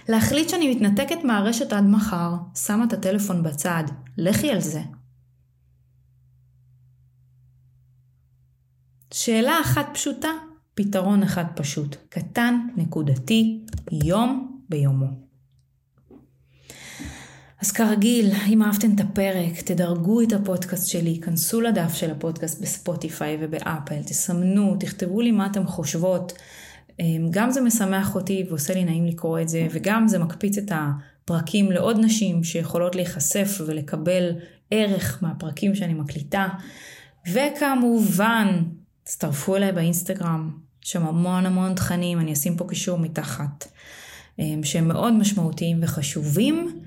להחליט 0.10 0.50
שאני 0.50 0.76
מתנתקת 0.76 1.24
מהרשת 1.24 1.74
עד 1.74 1.84
מחר, 1.84 2.34
שמה 2.56 2.84
את 2.84 2.94
הטלפון 2.94 3.44
בצד. 3.44 3.84
לכי 4.18 4.50
על 4.50 4.60
זה. 4.62 4.82
שאלה 9.14 9.62
אחת 9.62 9.86
פשוטה, 9.94 10.30
פתרון 10.74 11.24
אחד 11.24 11.46
פשוט, 11.56 11.96
קטן, 12.10 12.68
נקודתי, 12.76 13.66
יום 13.92 14.62
ביומו. 14.70 15.25
אז 17.62 17.72
כרגיל, 17.72 18.32
אם 18.48 18.64
אהבתם 18.64 18.96
את 18.96 19.00
הפרק, 19.00 19.62
תדרגו 19.62 20.22
את 20.22 20.34
הפודקאסט 20.34 20.88
שלי, 20.88 21.20
כנסו 21.22 21.62
לדף 21.62 21.94
של 21.94 22.12
הפודקאסט 22.12 22.62
בספוטיפיי 22.62 23.38
ובאפל, 23.42 24.04
תסמנו, 24.06 24.76
תכתבו 24.80 25.22
לי 25.22 25.32
מה 25.32 25.46
אתם 25.46 25.68
חושבות. 25.68 26.34
אמ, 27.00 27.28
גם 27.30 27.52
זה 27.52 27.62
משמח 27.62 28.16
אותי 28.16 28.46
ועושה 28.50 28.74
לי 28.74 28.84
נעים 28.84 29.06
לקרוא 29.06 29.40
את 29.40 29.50
זה, 29.50 29.68
וגם 29.72 30.08
זה 30.08 30.20
מקפיץ 30.20 30.58
את 30.58 30.72
הפרקים 30.72 31.72
לעוד 31.72 31.98
נשים 32.00 32.44
שיכולות 32.44 32.96
להיחשף 32.96 33.62
ולקבל 33.66 34.32
ערך 34.72 35.24
מהפרקים 35.24 35.76
שאני 35.76 35.94
מקליטה. 35.94 36.48
וכמובן, 37.32 38.64
תצטרפו 39.04 39.56
אליי 39.56 39.72
באינסטגרם, 39.72 40.52
יש 40.86 40.92
שם 40.92 41.06
המון 41.06 41.46
המון 41.46 41.76
תכנים, 41.76 42.20
אני 42.20 42.34
אשים 42.34 42.58
פה 42.58 42.66
קישור 42.70 43.00
מתחת, 43.00 43.68
אמ, 44.40 44.64
שהם 44.64 44.88
מאוד 44.88 45.14
משמעותיים 45.14 45.80
וחשובים. 45.82 46.82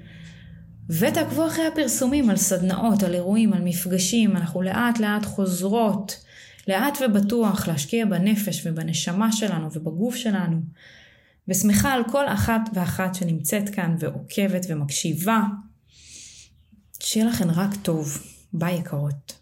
ותעקבו 0.91 1.47
אחרי 1.47 1.67
הפרסומים 1.67 2.31
על 2.31 2.37
סדנאות, 2.37 3.03
על 3.03 3.15
אירועים, 3.15 3.53
על 3.53 3.61
מפגשים, 3.65 4.37
אנחנו 4.37 4.63
לאט 4.63 4.99
לאט 4.99 5.25
חוזרות, 5.25 6.25
לאט 6.69 6.99
ובטוח 7.01 7.69
להשקיע 7.69 8.07
בנפש 8.07 8.67
ובנשמה 8.67 9.33
שלנו 9.33 9.69
ובגוף 9.73 10.17
שלנו, 10.17 10.61
ושמחה 11.49 11.93
על 11.93 12.03
כל 12.11 12.29
אחת 12.29 12.61
ואחת 12.75 13.15
שנמצאת 13.15 13.69
כאן 13.69 13.97
ועוקבת 13.99 14.67
ומקשיבה. 14.69 15.43
שיהיה 17.01 17.27
לכן 17.27 17.51
רק 17.51 17.71
טוב. 17.83 18.19
ביי 18.53 18.75
יקרות. 18.75 19.38